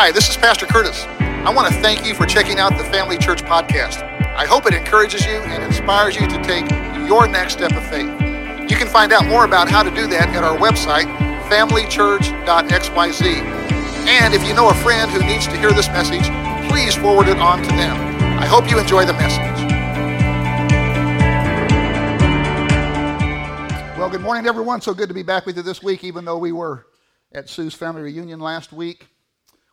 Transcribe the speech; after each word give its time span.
Hi, 0.00 0.12
this 0.12 0.28
is 0.30 0.36
Pastor 0.36 0.64
Curtis. 0.64 1.06
I 1.18 1.52
want 1.52 1.66
to 1.74 1.80
thank 1.80 2.06
you 2.06 2.14
for 2.14 2.24
checking 2.24 2.60
out 2.60 2.78
the 2.78 2.84
Family 2.84 3.18
Church 3.18 3.42
podcast. 3.42 4.00
I 4.36 4.46
hope 4.46 4.64
it 4.66 4.72
encourages 4.72 5.26
you 5.26 5.32
and 5.32 5.60
inspires 5.60 6.14
you 6.14 6.28
to 6.28 6.40
take 6.44 6.70
your 7.08 7.26
next 7.26 7.54
step 7.54 7.72
of 7.72 7.84
faith. 7.90 8.06
You 8.70 8.76
can 8.76 8.86
find 8.86 9.12
out 9.12 9.26
more 9.26 9.44
about 9.44 9.68
how 9.68 9.82
to 9.82 9.90
do 9.90 10.06
that 10.06 10.28
at 10.28 10.44
our 10.44 10.56
website, 10.56 11.06
familychurch.xyz. 11.48 13.42
And 14.06 14.34
if 14.34 14.46
you 14.46 14.54
know 14.54 14.70
a 14.70 14.74
friend 14.74 15.10
who 15.10 15.18
needs 15.26 15.48
to 15.48 15.56
hear 15.56 15.72
this 15.72 15.88
message, 15.88 16.30
please 16.70 16.94
forward 16.94 17.26
it 17.26 17.38
on 17.38 17.60
to 17.64 17.68
them. 17.70 17.96
I 18.38 18.46
hope 18.46 18.70
you 18.70 18.78
enjoy 18.78 19.04
the 19.04 19.14
message. 19.14 19.66
Well, 23.98 24.08
good 24.08 24.20
morning, 24.20 24.46
everyone. 24.46 24.80
So 24.80 24.94
good 24.94 25.08
to 25.08 25.14
be 25.14 25.24
back 25.24 25.44
with 25.44 25.56
you 25.56 25.64
this 25.64 25.82
week, 25.82 26.04
even 26.04 26.24
though 26.24 26.38
we 26.38 26.52
were 26.52 26.86
at 27.32 27.48
Sue's 27.48 27.74
family 27.74 28.02
reunion 28.02 28.38
last 28.38 28.72
week. 28.72 29.08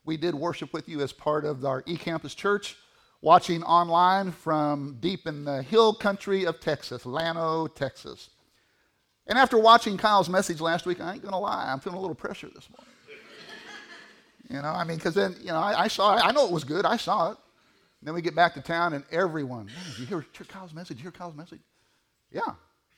We 0.05 0.17
did 0.17 0.35
worship 0.35 0.71
with 0.71 0.87
you 0.87 1.01
as 1.01 1.11
part 1.11 1.45
of 1.45 1.65
our 1.65 1.81
eCampus 1.83 2.35
Church, 2.35 2.77
watching 3.21 3.63
online 3.63 4.31
from 4.31 4.97
deep 4.99 5.25
in 5.25 5.43
the 5.43 5.63
hill 5.63 5.95
country 5.95 6.45
of 6.45 6.59
Texas, 6.59 7.07
Llano, 7.07 7.65
Texas. 7.65 8.29
And 9.25 9.39
after 9.39 9.57
watching 9.57 9.97
Kyle's 9.97 10.29
message 10.29 10.61
last 10.61 10.85
week, 10.85 11.01
I 11.01 11.13
ain't 11.13 11.23
gonna 11.23 11.39
lie, 11.39 11.71
I'm 11.71 11.79
feeling 11.79 11.97
a 11.97 12.01
little 12.01 12.15
pressure 12.15 12.49
this 12.53 12.69
morning. 12.69 12.93
you 14.51 14.61
know, 14.61 14.69
I 14.69 14.83
mean, 14.83 14.97
because 14.97 15.15
then, 15.15 15.35
you 15.41 15.47
know, 15.47 15.57
I, 15.57 15.85
I, 15.85 15.87
saw 15.87 16.17
it, 16.17 16.21
I 16.23 16.31
know 16.31 16.45
it 16.45 16.51
was 16.51 16.63
good, 16.63 16.85
I 16.85 16.97
saw 16.97 17.31
it. 17.31 17.37
And 17.99 18.07
then 18.07 18.13
we 18.13 18.21
get 18.21 18.35
back 18.35 18.53
to 18.53 18.61
town, 18.61 18.93
and 18.93 19.03
everyone, 19.11 19.65
did 19.65 19.99
you 19.99 20.05
hear, 20.05 20.25
Kyle's 20.47 20.75
message? 20.75 20.97
You 20.97 21.03
Hear 21.03 21.11
Kyle's 21.11 21.35
message? 21.35 21.61
Yeah, 22.31 22.41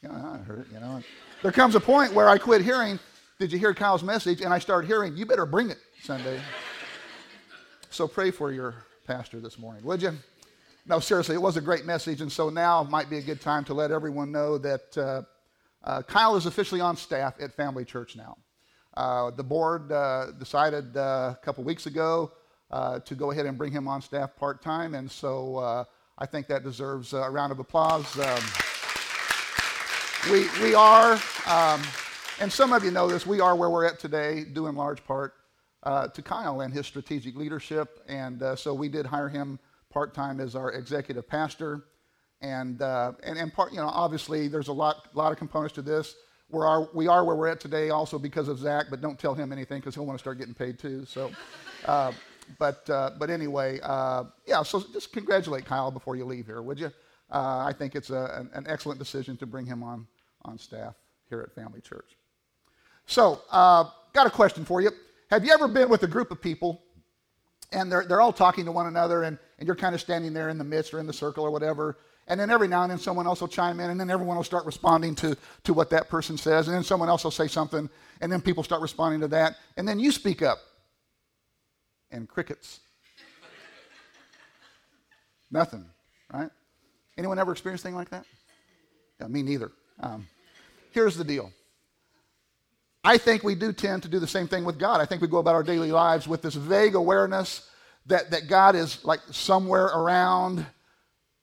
yeah, 0.03 0.11
I 0.11 0.37
heard 0.39 0.59
it. 0.59 0.67
You 0.73 0.81
know, 0.81 1.01
there 1.41 1.53
comes 1.53 1.75
a 1.75 1.79
point 1.79 2.13
where 2.13 2.27
I 2.27 2.37
quit 2.37 2.61
hearing. 2.61 2.99
Did 3.39 3.53
you 3.53 3.59
hear 3.59 3.73
Kyle's 3.73 4.03
message? 4.03 4.41
And 4.41 4.53
I 4.53 4.59
start 4.59 4.85
hearing, 4.85 5.15
you 5.15 5.25
better 5.25 5.45
bring 5.45 5.69
it 5.69 5.77
Sunday. 6.03 6.41
So 7.97 8.07
pray 8.07 8.29
for 8.29 8.51
your 8.51 8.75
pastor 9.07 9.39
this 9.39 9.57
morning, 9.57 9.83
would 9.83 10.03
you? 10.03 10.11
No, 10.85 10.99
seriously, 10.99 11.33
it 11.33 11.41
was 11.41 11.57
a 11.57 11.61
great 11.61 11.83
message, 11.83 12.21
and 12.21 12.31
so 12.31 12.51
now 12.51 12.83
might 12.83 13.09
be 13.09 13.17
a 13.17 13.23
good 13.23 13.41
time 13.41 13.63
to 13.63 13.73
let 13.73 13.89
everyone 13.89 14.31
know 14.31 14.59
that 14.59 14.95
uh, 14.95 15.23
uh, 15.83 16.03
Kyle 16.03 16.35
is 16.35 16.45
officially 16.45 16.79
on 16.79 16.95
staff 16.95 17.33
at 17.41 17.51
Family 17.55 17.83
Church 17.83 18.15
now. 18.15 18.37
Uh, 18.95 19.31
the 19.31 19.41
board 19.41 19.91
uh, 19.91 20.27
decided 20.37 20.95
uh, 20.95 21.33
a 21.33 21.39
couple 21.41 21.63
weeks 21.63 21.87
ago 21.87 22.33
uh, 22.69 22.99
to 22.99 23.15
go 23.15 23.31
ahead 23.31 23.47
and 23.47 23.57
bring 23.57 23.71
him 23.71 23.87
on 23.87 23.99
staff 23.99 24.35
part 24.35 24.61
time, 24.61 24.93
and 24.93 25.09
so 25.09 25.87
I 26.19 26.27
think 26.27 26.45
that 26.49 26.63
deserves 26.63 27.13
a 27.13 27.27
round 27.31 27.51
of 27.51 27.57
applause. 27.57 28.15
Um, 28.19 28.43
we, 30.31 30.45
we 30.61 30.75
are, 30.75 31.13
um, 31.47 31.81
and 32.39 32.53
some 32.53 32.73
of 32.73 32.83
you 32.83 32.91
know 32.91 33.07
this, 33.07 33.25
we 33.25 33.39
are 33.39 33.55
where 33.55 33.71
we're 33.71 33.85
at 33.85 33.97
today, 33.97 34.43
due 34.43 34.67
in 34.67 34.75
large 34.75 35.03
part 35.03 35.33
uh, 35.87 36.05
to 36.05 36.21
Kyle 36.21 36.59
and 36.59 36.73
his 36.73 36.85
strategic 36.85 37.37
leadership. 37.37 38.03
And 38.09 38.43
uh, 38.43 38.57
so 38.57 38.73
we 38.73 38.89
did 38.89 39.05
hire 39.05 39.29
him 39.29 39.57
part 39.89 40.13
time 40.13 40.41
as 40.41 40.53
our 40.53 40.73
executive 40.73 41.25
pastor. 41.29 41.85
And, 42.41 42.81
uh, 42.81 43.13
and, 43.23 43.39
and 43.39 43.53
part, 43.53 43.71
you 43.71 43.77
know, 43.77 43.87
obviously 43.87 44.49
there's 44.49 44.67
a 44.67 44.73
lot, 44.73 45.07
lot 45.13 45.31
of 45.31 45.37
components 45.37 45.73
to 45.75 45.81
this. 45.81 46.15
We 46.49 46.59
are, 46.59 46.89
we 46.93 47.07
are 47.07 47.23
where 47.23 47.37
we're 47.37 47.47
at 47.47 47.61
today 47.61 47.89
also 47.89 48.19
because 48.19 48.49
of 48.49 48.59
Zach, 48.59 48.87
but 48.89 48.99
don't 48.99 49.17
tell 49.17 49.33
him 49.33 49.53
anything 49.53 49.79
because 49.79 49.95
he'll 49.95 50.05
want 50.05 50.19
to 50.19 50.21
start 50.21 50.37
getting 50.37 50.53
paid 50.53 50.77
too. 50.77 51.05
So, 51.05 51.31
uh, 51.85 52.11
but, 52.59 52.89
uh, 52.89 53.11
but 53.17 53.29
anyway, 53.29 53.79
uh, 53.81 54.25
yeah, 54.45 54.63
so 54.63 54.83
just 54.91 55.13
congratulate 55.13 55.63
Kyle 55.63 55.89
before 55.89 56.17
you 56.17 56.25
leave 56.25 56.47
here, 56.47 56.61
would 56.61 56.81
you? 56.81 56.91
I 57.31 57.71
think 57.71 57.95
it's 57.95 58.09
a, 58.09 58.39
an, 58.39 58.49
an, 58.53 58.65
excellent 58.67 58.99
decision 58.99 59.37
to 59.37 59.45
bring 59.45 59.65
him 59.65 59.83
on, 59.83 60.05
on 60.43 60.57
staff 60.57 60.95
here 61.29 61.41
at 61.41 61.53
Family 61.55 61.79
Church. 61.79 62.17
So, 63.05 63.41
got 63.51 64.27
a 64.27 64.29
question 64.29 64.65
for 64.65 64.81
you. 64.81 64.91
Have 65.29 65.43
you 65.43 65.51
ever 65.51 65.67
been 65.67 65.89
with 65.89 66.03
a 66.03 66.07
group 66.07 66.31
of 66.31 66.41
people 66.41 66.81
and 67.73 67.91
they're, 67.91 68.05
they're 68.05 68.21
all 68.21 68.31
talking 68.31 68.65
to 68.65 68.71
one 68.71 68.87
another 68.87 69.23
and, 69.23 69.37
and 69.59 69.67
you're 69.67 69.75
kind 69.75 69.93
of 69.93 69.99
standing 69.99 70.33
there 70.33 70.49
in 70.49 70.57
the 70.57 70.63
midst 70.63 70.93
or 70.93 70.99
in 70.99 71.07
the 71.07 71.13
circle 71.13 71.43
or 71.43 71.51
whatever? 71.51 71.97
And 72.29 72.39
then 72.39 72.49
every 72.49 72.67
now 72.67 72.83
and 72.83 72.91
then 72.91 72.97
someone 72.97 73.25
else 73.25 73.41
will 73.41 73.47
chime 73.47 73.79
in 73.79 73.89
and 73.89 73.99
then 73.99 74.09
everyone 74.09 74.37
will 74.37 74.43
start 74.43 74.65
responding 74.65 75.15
to, 75.15 75.37
to 75.63 75.73
what 75.73 75.89
that 75.89 76.09
person 76.09 76.37
says. 76.37 76.67
And 76.67 76.75
then 76.75 76.83
someone 76.83 77.09
else 77.09 77.23
will 77.23 77.31
say 77.31 77.47
something 77.47 77.89
and 78.21 78.31
then 78.31 78.41
people 78.41 78.63
start 78.63 78.81
responding 78.81 79.21
to 79.21 79.27
that. 79.29 79.57
And 79.75 79.87
then 79.87 79.99
you 79.99 80.11
speak 80.11 80.41
up 80.41 80.59
and 82.11 82.27
crickets. 82.27 82.79
Nothing, 85.51 85.85
right? 86.33 86.49
Anyone 87.17 87.39
ever 87.39 87.51
experienced 87.51 87.85
anything 87.85 87.97
like 87.97 88.09
that? 88.11 88.25
Yeah, 89.19 89.27
me 89.27 89.41
neither. 89.41 89.71
Um, 89.99 90.27
here's 90.91 91.17
the 91.17 91.23
deal 91.23 91.51
I 93.03 93.17
think 93.17 93.43
we 93.43 93.55
do 93.55 93.71
tend 93.71 94.03
to 94.03 94.09
do 94.09 94.19
the 94.19 94.27
same 94.27 94.47
thing 94.47 94.65
with 94.65 94.79
God. 94.79 94.99
I 94.99 95.05
think 95.05 95.21
we 95.21 95.27
go 95.27 95.37
about 95.37 95.55
our 95.55 95.63
daily 95.63 95.91
lives 95.91 96.27
with 96.27 96.41
this 96.41 96.55
vague 96.55 96.95
awareness 96.95 97.69
that, 98.07 98.31
that 98.31 98.47
God 98.47 98.75
is 98.75 99.03
like 99.05 99.21
somewhere 99.31 99.85
around, 99.85 100.65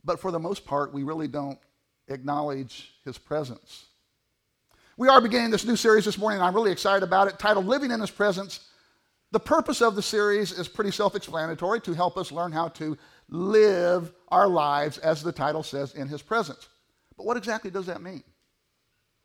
but 0.05 0.21
for 0.21 0.31
the 0.31 0.39
most 0.39 0.67
part, 0.67 0.93
we 0.93 1.03
really 1.03 1.29
don't 1.29 1.59
acknowledge 2.09 2.95
his 3.05 3.19
presence. 3.19 3.87
We 4.97 5.09
are 5.09 5.21
beginning 5.21 5.51
this 5.51 5.65
new 5.65 5.77
series 5.77 6.05
this 6.05 6.19
morning, 6.19 6.39
and 6.39 6.47
I'm 6.47 6.55
really 6.55 6.71
excited 6.71 7.03
about 7.03 7.29
it, 7.29 7.39
titled 7.39 7.67
Living 7.67 7.91
in 7.91 8.01
His 8.01 8.11
Presence. 8.11 8.69
The 9.33 9.41
purpose 9.41 9.83
of 9.83 9.97
the 9.97 10.03
series 10.03 10.53
is 10.53 10.69
pretty 10.69 10.93
self 10.93 11.17
explanatory 11.17 11.81
to 11.81 11.93
help 11.93 12.17
us 12.17 12.31
learn 12.31 12.53
how 12.53 12.69
to 12.69 12.97
live 13.29 14.13
our 14.29 14.47
lives, 14.47 14.99
as 14.99 15.23
the 15.23 15.33
title 15.33 15.65
says, 15.65 15.95
in 15.95 16.07
His 16.07 16.23
presence. 16.23 16.69
But 17.17 17.27
what 17.27 17.37
exactly 17.37 17.71
does 17.71 17.87
that 17.87 18.03
mean? 18.03 18.23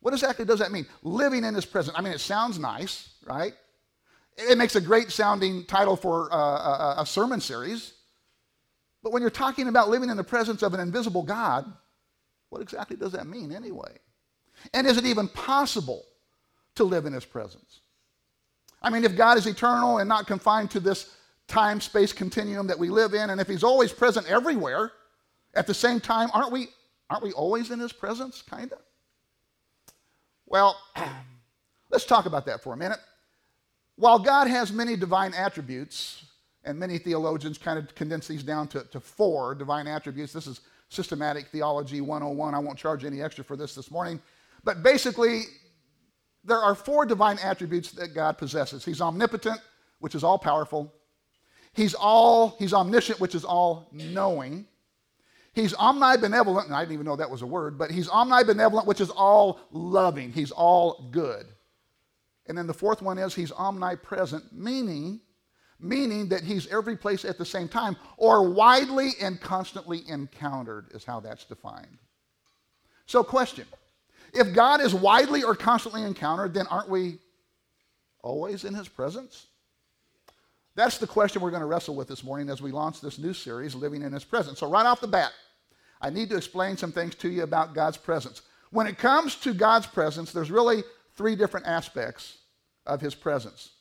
What 0.02 0.14
exactly 0.14 0.46
does 0.46 0.60
that 0.60 0.72
mean? 0.72 0.86
Living 1.04 1.44
in 1.44 1.54
his 1.54 1.66
presence. 1.66 1.96
I 1.98 2.02
mean, 2.02 2.14
it 2.14 2.20
sounds 2.20 2.58
nice, 2.58 3.10
right? 3.26 3.54
It 4.38 4.58
makes 4.58 4.76
a 4.76 4.82
great 4.82 5.12
sounding 5.12 5.66
title 5.66 5.96
for 5.96 6.34
uh, 6.34 6.38
a, 6.38 6.96
a 7.00 7.06
sermon 7.06 7.42
series. 7.42 7.94
But 9.04 9.12
when 9.12 9.22
you're 9.22 9.32
talking 9.32 9.68
about 9.68 9.90
living 9.90 10.10
in 10.10 10.18
the 10.18 10.24
presence 10.24 10.62
of 10.62 10.74
an 10.74 10.80
invisible 10.80 11.24
God, 11.24 11.66
what 12.50 12.62
exactly 12.62 12.96
does 12.96 13.12
that 13.12 13.28
mean 13.28 13.52
anyway? 13.52 13.98
And 14.74 14.88
is 14.88 14.98
it 14.98 15.06
even 15.06 15.28
possible 15.30 16.04
to 16.76 16.84
live 16.84 17.06
in 17.06 17.14
his 17.14 17.26
presence? 17.26 17.82
I 18.82 18.90
mean, 18.90 19.04
if 19.04 19.16
God 19.16 19.38
is 19.38 19.46
eternal 19.46 19.98
and 19.98 20.08
not 20.08 20.28
confined 20.28 20.72
to 20.72 20.80
this 20.80 21.14
time 21.48 21.82
space 21.82 22.14
continuum 22.14 22.68
that 22.68 22.80
we 22.80 22.90
live 22.90 23.14
in, 23.14 23.30
and 23.30 23.42
if 23.42 23.48
he's 23.48 23.64
always 23.64 23.92
present 23.92 24.30
everywhere 24.30 24.92
at 25.54 25.68
the 25.68 25.74
same 25.74 26.00
time, 26.00 26.30
aren't 26.34 26.52
we, 26.52 26.68
aren't 27.10 27.24
we 27.24 27.34
always 27.34 27.72
in 27.72 27.80
his 27.80 27.92
presence, 27.92 28.42
kind 28.42 28.72
of? 28.72 28.80
Well, 30.50 30.76
let's 31.92 32.06
talk 32.06 32.26
about 32.26 32.46
that 32.48 32.62
for 32.64 32.74
a 32.74 32.78
minute. 32.78 33.00
While 33.96 34.20
God 34.20 34.48
has 34.48 34.72
many 34.72 34.96
divine 34.96 35.34
attributes, 35.34 36.26
and 36.64 36.78
many 36.78 36.98
theologians 36.98 37.58
kind 37.58 37.78
of 37.80 37.94
condense 37.96 38.28
these 38.28 38.44
down 38.44 38.68
to, 38.70 38.84
to 38.92 39.00
four 39.00 39.56
divine 39.56 39.88
attributes, 39.88 40.34
this 40.34 40.48
is 40.48 40.62
Systematic 40.90 41.48
Theology 41.48 42.02
101. 42.02 42.56
I 42.56 42.60
won't 42.60 42.78
charge 42.78 43.06
any 43.06 43.22
extra 43.22 43.44
for 43.44 43.56
this 43.56 43.76
this 43.76 43.92
morning. 43.92 44.20
But 44.64 44.82
basically, 44.82 45.44
there 46.44 46.58
are 46.58 46.74
four 46.74 47.06
divine 47.06 47.38
attributes 47.44 47.92
that 47.92 48.16
God 48.16 48.38
possesses. 48.38 48.84
He's 48.84 49.02
omnipotent, 49.02 49.60
which 50.00 50.16
is 50.16 50.24
all 50.24 50.40
powerful. 50.40 50.92
He's 51.74 51.94
all 51.94 52.56
he's 52.58 52.74
omniscient, 52.74 53.20
which 53.20 53.36
is 53.36 53.46
all 53.46 53.88
knowing. 53.92 54.66
He's 55.54 55.74
omnibenevolent, 55.74 56.66
and 56.66 56.76
I 56.76 56.82
didn't 56.82 56.94
even 56.94 57.06
know 57.06 57.16
that 57.16 57.30
was 57.30 57.42
a 57.42 57.48
word, 57.48 57.78
but 57.78 57.92
he's 57.92 58.08
omnibenevolent, 58.08 58.86
which 58.86 59.02
is 59.02 59.10
all 59.10 59.60
loving. 59.72 60.32
He's 60.32 60.52
all 60.52 61.10
good. 61.12 61.46
And 62.48 62.58
then 62.58 62.68
the 62.68 62.74
fourth 62.74 63.02
one 63.02 63.18
is 63.18 63.34
he's 63.34 63.52
omnipresent, 63.52 64.54
meaning, 64.54 65.22
meaning 65.80 66.30
that 66.30 66.44
he's 66.44 66.68
every 66.68 66.98
place 66.98 67.26
at 67.26 67.38
the 67.38 67.46
same 67.46 67.68
time, 67.68 67.96
or 68.18 68.50
widely 68.50 69.12
and 69.22 69.40
constantly 69.40 70.04
encountered, 70.08 70.88
is 70.94 71.04
how 71.04 71.20
that's 71.20 71.46
defined. 71.46 71.98
So, 73.06 73.24
question 73.24 73.66
if 74.34 74.54
God 74.54 74.82
is 74.82 74.94
widely 74.94 75.44
or 75.44 75.56
constantly 75.56 76.04
encountered, 76.04 76.54
then 76.54 76.68
aren't 76.68 76.90
we 76.90 77.18
always 78.22 78.64
in 78.64 78.74
his 78.74 78.88
presence? 78.88 79.48
That's 80.80 80.98
the 80.98 81.08
question 81.08 81.42
we're 81.42 81.50
going 81.50 81.60
to 81.60 81.66
wrestle 81.66 81.94
with 81.94 82.08
this 82.08 82.24
morning 82.24 82.50
as 82.50 82.62
we 82.62 82.72
launch 82.72 83.02
this 83.02 83.20
new 83.20 83.34
series, 83.34 83.76
Living 83.76 84.02
in 84.02 84.14
His 84.14 84.24
Presence. 84.24 84.60
So, 84.60 84.70
right 84.70 84.86
off 84.86 85.02
the 85.02 85.10
bat, 85.10 85.34
I 86.00 86.10
need 86.10 86.30
to 86.30 86.38
explain 86.38 86.78
some 86.78 86.94
things 86.94 87.16
to 87.16 87.28
you 87.28 87.44
about 87.44 87.76
God's 87.76 87.98
presence. 87.98 88.44
When 88.72 88.88
it 88.88 88.98
comes 88.98 89.36
to 89.42 89.54
God's 89.54 89.88
presence, 89.88 90.32
there's 90.32 90.50
really 90.50 90.86
three 91.18 91.36
different 91.36 91.68
aspects 91.68 92.38
of 92.86 93.02
His 93.02 93.14
presence. 93.14 93.72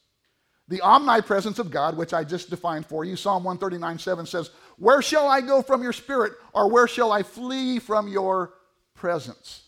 The 0.67 0.81
omnipresence 0.81 1.61
of 1.61 1.71
God, 1.71 1.97
which 1.97 2.13
I 2.13 2.25
just 2.25 2.51
defined 2.51 2.87
for 2.87 3.05
you, 3.05 3.15
Psalm 3.15 3.45
139 3.45 4.01
7 4.01 4.27
says, 4.27 4.51
Where 4.77 5.01
shall 5.01 5.29
I 5.29 5.41
go 5.41 5.63
from 5.63 5.85
your 5.85 5.93
spirit, 5.93 6.33
or 6.53 6.69
where 6.69 6.89
shall 6.89 7.13
I 7.13 7.23
flee 7.23 7.79
from 7.79 8.09
your 8.09 8.55
presence? 8.95 9.63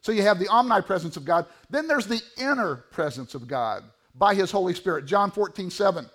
So 0.00 0.12
you 0.12 0.22
have 0.22 0.38
the 0.38 0.46
omnipresence 0.46 1.16
of 1.16 1.24
God. 1.24 1.46
Then 1.70 1.88
there's 1.88 2.06
the 2.06 2.22
inner 2.38 2.76
presence 2.76 3.34
of 3.34 3.48
God 3.48 3.82
by 4.14 4.36
his 4.36 4.52
Holy 4.52 4.74
Spirit. 4.74 5.06
John 5.06 5.32
14 5.32 5.70
7 5.70 6.08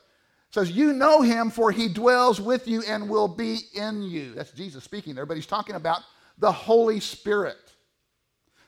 says, 0.55 0.71
You 0.71 0.93
know 0.93 1.21
him, 1.21 1.51
for 1.51 1.71
he 1.71 1.87
dwells 1.87 2.41
with 2.41 2.67
you 2.67 2.81
and 2.87 3.09
will 3.09 3.27
be 3.27 3.59
in 3.73 4.01
you. 4.01 4.33
That's 4.33 4.51
Jesus 4.51 4.83
speaking 4.83 5.13
there, 5.13 5.25
but 5.25 5.35
he's 5.35 5.45
talking 5.45 5.75
about 5.75 6.01
the 6.39 6.51
Holy 6.51 6.99
Spirit. 6.99 7.57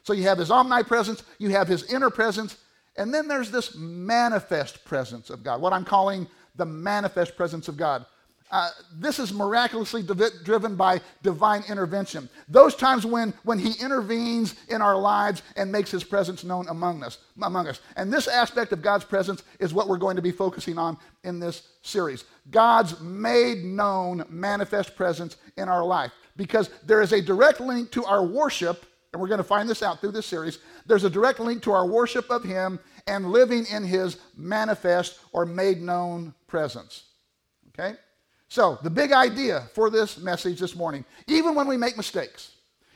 So 0.03 0.13
you 0.13 0.23
have 0.23 0.37
his 0.37 0.51
omnipresence, 0.51 1.23
you 1.39 1.49
have 1.49 1.67
his 1.67 1.91
inner 1.91 2.09
presence, 2.09 2.57
and 2.97 3.13
then 3.13 3.27
there's 3.27 3.51
this 3.51 3.75
manifest 3.75 4.83
presence 4.85 5.29
of 5.29 5.43
God, 5.43 5.61
what 5.61 5.73
I'm 5.73 5.85
calling 5.85 6.27
the 6.55 6.65
manifest 6.65 7.37
presence 7.37 7.67
of 7.67 7.77
God. 7.77 8.05
Uh, 8.49 8.69
this 8.94 9.19
is 9.19 9.33
miraculously 9.33 10.01
div- 10.01 10.44
driven 10.44 10.75
by 10.75 11.01
divine 11.21 11.63
intervention. 11.67 12.29
Those 12.47 12.75
times 12.75 13.05
when, 13.05 13.33
when 13.44 13.59
he 13.59 13.73
intervenes 13.83 14.55
in 14.69 14.81
our 14.81 14.97
lives 14.97 15.41
and 15.57 15.71
makes 15.71 15.91
his 15.91 16.03
presence 16.03 16.44
known 16.44 16.67
among 16.69 17.03
us, 17.03 17.17
among 17.41 17.67
us. 17.67 17.81
And 17.97 18.11
this 18.11 18.27
aspect 18.27 18.71
of 18.71 18.81
God's 18.81 19.03
presence 19.03 19.44
is 19.59 19.73
what 19.73 19.89
we're 19.89 19.97
going 19.97 20.15
to 20.15 20.21
be 20.21 20.31
focusing 20.31 20.77
on 20.77 20.97
in 21.23 21.39
this 21.39 21.67
series. 21.81 22.23
God's 22.49 22.99
made 23.01 23.65
known 23.65 24.25
manifest 24.29 24.95
presence 24.95 25.35
in 25.57 25.67
our 25.67 25.83
life. 25.83 26.11
Because 26.38 26.69
there 26.85 27.01
is 27.01 27.11
a 27.13 27.21
direct 27.21 27.59
link 27.59 27.91
to 27.91 28.05
our 28.05 28.23
worship, 28.23 28.85
and 29.11 29.21
we're 29.21 29.27
going 29.27 29.39
to 29.39 29.44
find 29.44 29.67
this 29.67 29.83
out 29.83 29.99
through 29.99 30.11
this 30.11 30.25
series. 30.25 30.59
There's 30.85 31.03
a 31.03 31.09
direct 31.09 31.39
link 31.39 31.63
to 31.63 31.71
our 31.71 31.85
worship 31.85 32.29
of 32.29 32.44
him 32.44 32.79
and 33.07 33.31
living 33.31 33.65
in 33.65 33.83
his 33.83 34.17
manifest 34.35 35.19
or 35.33 35.45
made 35.45 35.81
known 35.81 36.33
presence. 36.45 37.03
Okay? 37.69 37.97
So, 38.49 38.79
the 38.81 38.89
big 38.89 39.11
idea 39.11 39.67
for 39.73 39.89
this 39.89 40.17
message 40.17 40.59
this 40.59 40.75
morning, 40.75 41.03
even 41.27 41.53
when 41.53 41.67
we 41.67 41.75
make 41.75 41.97
mistakes, 41.97 42.51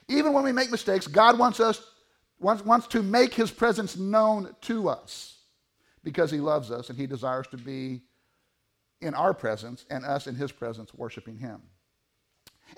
even 0.07 0.33
when 0.33 0.43
we 0.43 0.51
make 0.51 0.71
mistakes, 0.71 1.07
God 1.07 1.37
wants 1.37 1.59
us 1.59 1.81
wants, 2.41 2.65
wants 2.65 2.87
to 2.87 3.03
make 3.03 3.33
his 3.33 3.51
presence 3.51 3.95
known 3.95 4.53
to 4.61 4.89
us 4.89 5.37
because 6.03 6.31
he 6.31 6.39
loves 6.39 6.71
us 6.71 6.89
and 6.89 6.97
he 6.97 7.05
desires 7.05 7.47
to 7.47 7.57
be 7.57 8.01
in 9.01 9.13
our 9.13 9.33
presence 9.33 9.85
and 9.89 10.05
us 10.05 10.27
in 10.27 10.35
his 10.35 10.51
presence 10.51 10.93
worshiping 10.93 11.37
him. 11.37 11.61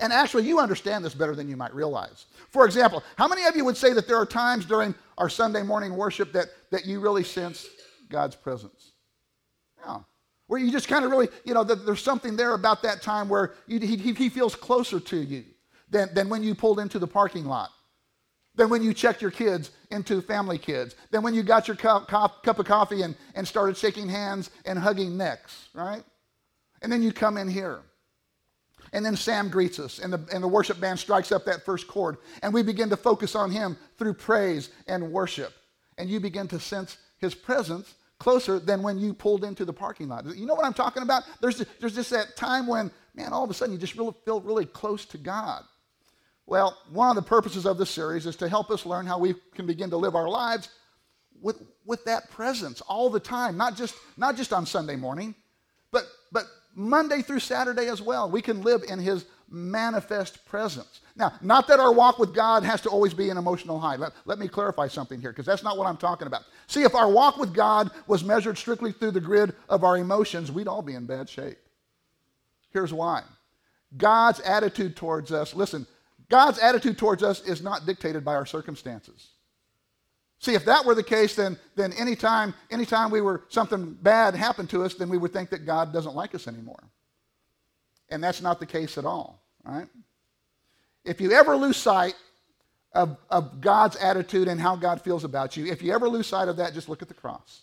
And 0.00 0.12
actually, 0.12 0.46
you 0.46 0.58
understand 0.58 1.04
this 1.04 1.14
better 1.14 1.36
than 1.36 1.48
you 1.48 1.56
might 1.56 1.72
realize. 1.72 2.26
For 2.50 2.66
example, 2.66 3.02
how 3.16 3.28
many 3.28 3.44
of 3.44 3.54
you 3.54 3.64
would 3.64 3.76
say 3.76 3.92
that 3.92 4.08
there 4.08 4.16
are 4.16 4.26
times 4.26 4.64
during 4.64 4.94
our 5.18 5.28
Sunday 5.28 5.62
morning 5.62 5.96
worship 5.96 6.32
that, 6.32 6.48
that 6.70 6.84
you 6.84 6.98
really 6.98 7.22
sense 7.22 7.66
God's 8.08 8.34
presence? 8.34 8.92
Yeah. 9.84 10.00
Where 10.46 10.60
you 10.60 10.70
just 10.70 10.88
kind 10.88 11.04
of 11.04 11.10
really, 11.10 11.28
you 11.44 11.54
know, 11.54 11.64
there's 11.64 12.02
something 12.02 12.36
there 12.36 12.54
about 12.54 12.82
that 12.82 13.00
time 13.00 13.28
where 13.28 13.54
you, 13.66 13.78
he, 13.80 13.96
he 13.96 14.28
feels 14.28 14.54
closer 14.54 15.00
to 15.00 15.16
you 15.16 15.44
than, 15.88 16.12
than 16.14 16.28
when 16.28 16.42
you 16.42 16.54
pulled 16.54 16.80
into 16.80 16.98
the 16.98 17.06
parking 17.06 17.46
lot, 17.46 17.70
than 18.54 18.68
when 18.68 18.82
you 18.82 18.92
checked 18.92 19.22
your 19.22 19.30
kids 19.30 19.70
into 19.90 20.20
family 20.20 20.58
kids, 20.58 20.96
than 21.10 21.22
when 21.22 21.34
you 21.34 21.42
got 21.42 21.66
your 21.66 21.76
cup, 21.76 22.08
cup, 22.08 22.42
cup 22.42 22.58
of 22.58 22.66
coffee 22.66 23.02
and, 23.02 23.16
and 23.34 23.48
started 23.48 23.76
shaking 23.76 24.08
hands 24.08 24.50
and 24.66 24.78
hugging 24.78 25.16
necks, 25.16 25.68
right? 25.72 26.04
And 26.82 26.92
then 26.92 27.02
you 27.02 27.12
come 27.12 27.38
in 27.38 27.48
here. 27.48 27.80
And 28.92 29.04
then 29.04 29.16
Sam 29.16 29.48
greets 29.48 29.80
us, 29.80 29.98
and 29.98 30.12
the, 30.12 30.24
and 30.32 30.42
the 30.42 30.48
worship 30.48 30.78
band 30.78 31.00
strikes 31.00 31.32
up 31.32 31.46
that 31.46 31.64
first 31.64 31.88
chord, 31.88 32.18
and 32.42 32.54
we 32.54 32.62
begin 32.62 32.90
to 32.90 32.96
focus 32.96 33.34
on 33.34 33.50
him 33.50 33.76
through 33.98 34.14
praise 34.14 34.70
and 34.86 35.10
worship. 35.10 35.52
And 35.98 36.08
you 36.08 36.20
begin 36.20 36.46
to 36.48 36.60
sense 36.60 36.96
his 37.18 37.34
presence 37.34 37.94
closer 38.18 38.58
than 38.58 38.82
when 38.82 38.98
you 38.98 39.12
pulled 39.12 39.44
into 39.44 39.64
the 39.64 39.72
parking 39.72 40.08
lot. 40.08 40.24
You 40.36 40.46
know 40.46 40.54
what 40.54 40.64
I'm 40.64 40.74
talking 40.74 41.02
about? 41.02 41.24
There's, 41.40 41.64
there's 41.80 41.94
just 41.94 42.10
that 42.10 42.36
time 42.36 42.66
when, 42.66 42.90
man, 43.14 43.32
all 43.32 43.44
of 43.44 43.50
a 43.50 43.54
sudden 43.54 43.72
you 43.72 43.78
just 43.78 43.96
really 43.96 44.14
feel 44.24 44.40
really 44.40 44.66
close 44.66 45.04
to 45.06 45.18
God. 45.18 45.62
Well, 46.46 46.76
one 46.90 47.08
of 47.08 47.16
the 47.16 47.28
purposes 47.28 47.66
of 47.66 47.78
this 47.78 47.90
series 47.90 48.26
is 48.26 48.36
to 48.36 48.48
help 48.48 48.70
us 48.70 48.84
learn 48.84 49.06
how 49.06 49.18
we 49.18 49.34
can 49.54 49.66
begin 49.66 49.90
to 49.90 49.96
live 49.96 50.14
our 50.14 50.28
lives 50.28 50.68
with, 51.40 51.62
with 51.84 52.04
that 52.04 52.30
presence 52.30 52.80
all 52.82 53.10
the 53.10 53.20
time, 53.20 53.56
not 53.56 53.76
just, 53.76 53.94
not 54.16 54.36
just 54.36 54.52
on 54.52 54.66
Sunday 54.66 54.96
morning, 54.96 55.34
but, 55.90 56.04
but 56.32 56.44
Monday 56.74 57.22
through 57.22 57.40
Saturday 57.40 57.86
as 57.86 58.02
well. 58.02 58.30
We 58.30 58.42
can 58.42 58.62
live 58.62 58.82
in 58.88 58.98
His 58.98 59.24
manifest 59.48 60.44
presence. 60.44 61.00
Now, 61.16 61.32
not 61.40 61.68
that 61.68 61.78
our 61.78 61.92
walk 61.92 62.18
with 62.18 62.34
God 62.34 62.64
has 62.64 62.80
to 62.80 62.88
always 62.88 63.14
be 63.14 63.30
an 63.30 63.36
emotional 63.36 63.78
high. 63.78 63.94
Let, 63.94 64.12
let 64.24 64.38
me 64.38 64.48
clarify 64.48 64.88
something 64.88 65.20
here, 65.20 65.30
because 65.30 65.46
that's 65.46 65.62
not 65.62 65.78
what 65.78 65.86
I'm 65.86 65.96
talking 65.96 66.26
about. 66.26 66.42
See, 66.66 66.82
if 66.82 66.94
our 66.94 67.08
walk 67.08 67.36
with 67.36 67.54
God 67.54 67.90
was 68.08 68.24
measured 68.24 68.58
strictly 68.58 68.90
through 68.90 69.12
the 69.12 69.20
grid 69.20 69.54
of 69.68 69.84
our 69.84 69.96
emotions, 69.96 70.50
we'd 70.50 70.66
all 70.66 70.82
be 70.82 70.94
in 70.94 71.06
bad 71.06 71.28
shape. 71.28 71.58
Here's 72.72 72.92
why 72.92 73.22
God's 73.96 74.40
attitude 74.40 74.96
towards 74.96 75.30
us, 75.30 75.54
listen, 75.54 75.86
God's 76.28 76.58
attitude 76.58 76.98
towards 76.98 77.22
us 77.22 77.46
is 77.46 77.62
not 77.62 77.86
dictated 77.86 78.24
by 78.24 78.34
our 78.34 78.46
circumstances. 78.46 79.28
See, 80.40 80.54
if 80.54 80.64
that 80.64 80.84
were 80.84 80.96
the 80.96 81.02
case, 81.02 81.36
then, 81.36 81.56
then 81.76 81.92
anytime, 81.92 82.54
anytime 82.70 83.10
we 83.10 83.20
were 83.20 83.44
something 83.50 83.96
bad 84.02 84.34
happened 84.34 84.68
to 84.70 84.82
us, 84.82 84.94
then 84.94 85.08
we 85.08 85.16
would 85.16 85.32
think 85.32 85.50
that 85.50 85.64
God 85.64 85.92
doesn't 85.92 86.16
like 86.16 86.34
us 86.34 86.48
anymore. 86.48 86.82
And 88.10 88.22
that's 88.22 88.42
not 88.42 88.58
the 88.58 88.66
case 88.66 88.98
at 88.98 89.04
all, 89.04 89.42
right? 89.64 89.86
If 91.04 91.20
you 91.20 91.32
ever 91.32 91.56
lose 91.56 91.76
sight 91.76 92.14
of, 92.92 93.16
of 93.28 93.60
God's 93.60 93.96
attitude 93.96 94.48
and 94.48 94.60
how 94.60 94.76
God 94.76 95.00
feels 95.00 95.24
about 95.24 95.56
you, 95.56 95.66
if 95.66 95.82
you 95.82 95.92
ever 95.92 96.08
lose 96.08 96.26
sight 96.26 96.48
of 96.48 96.56
that, 96.56 96.74
just 96.74 96.88
look 96.88 97.02
at 97.02 97.08
the 97.08 97.14
cross. 97.14 97.62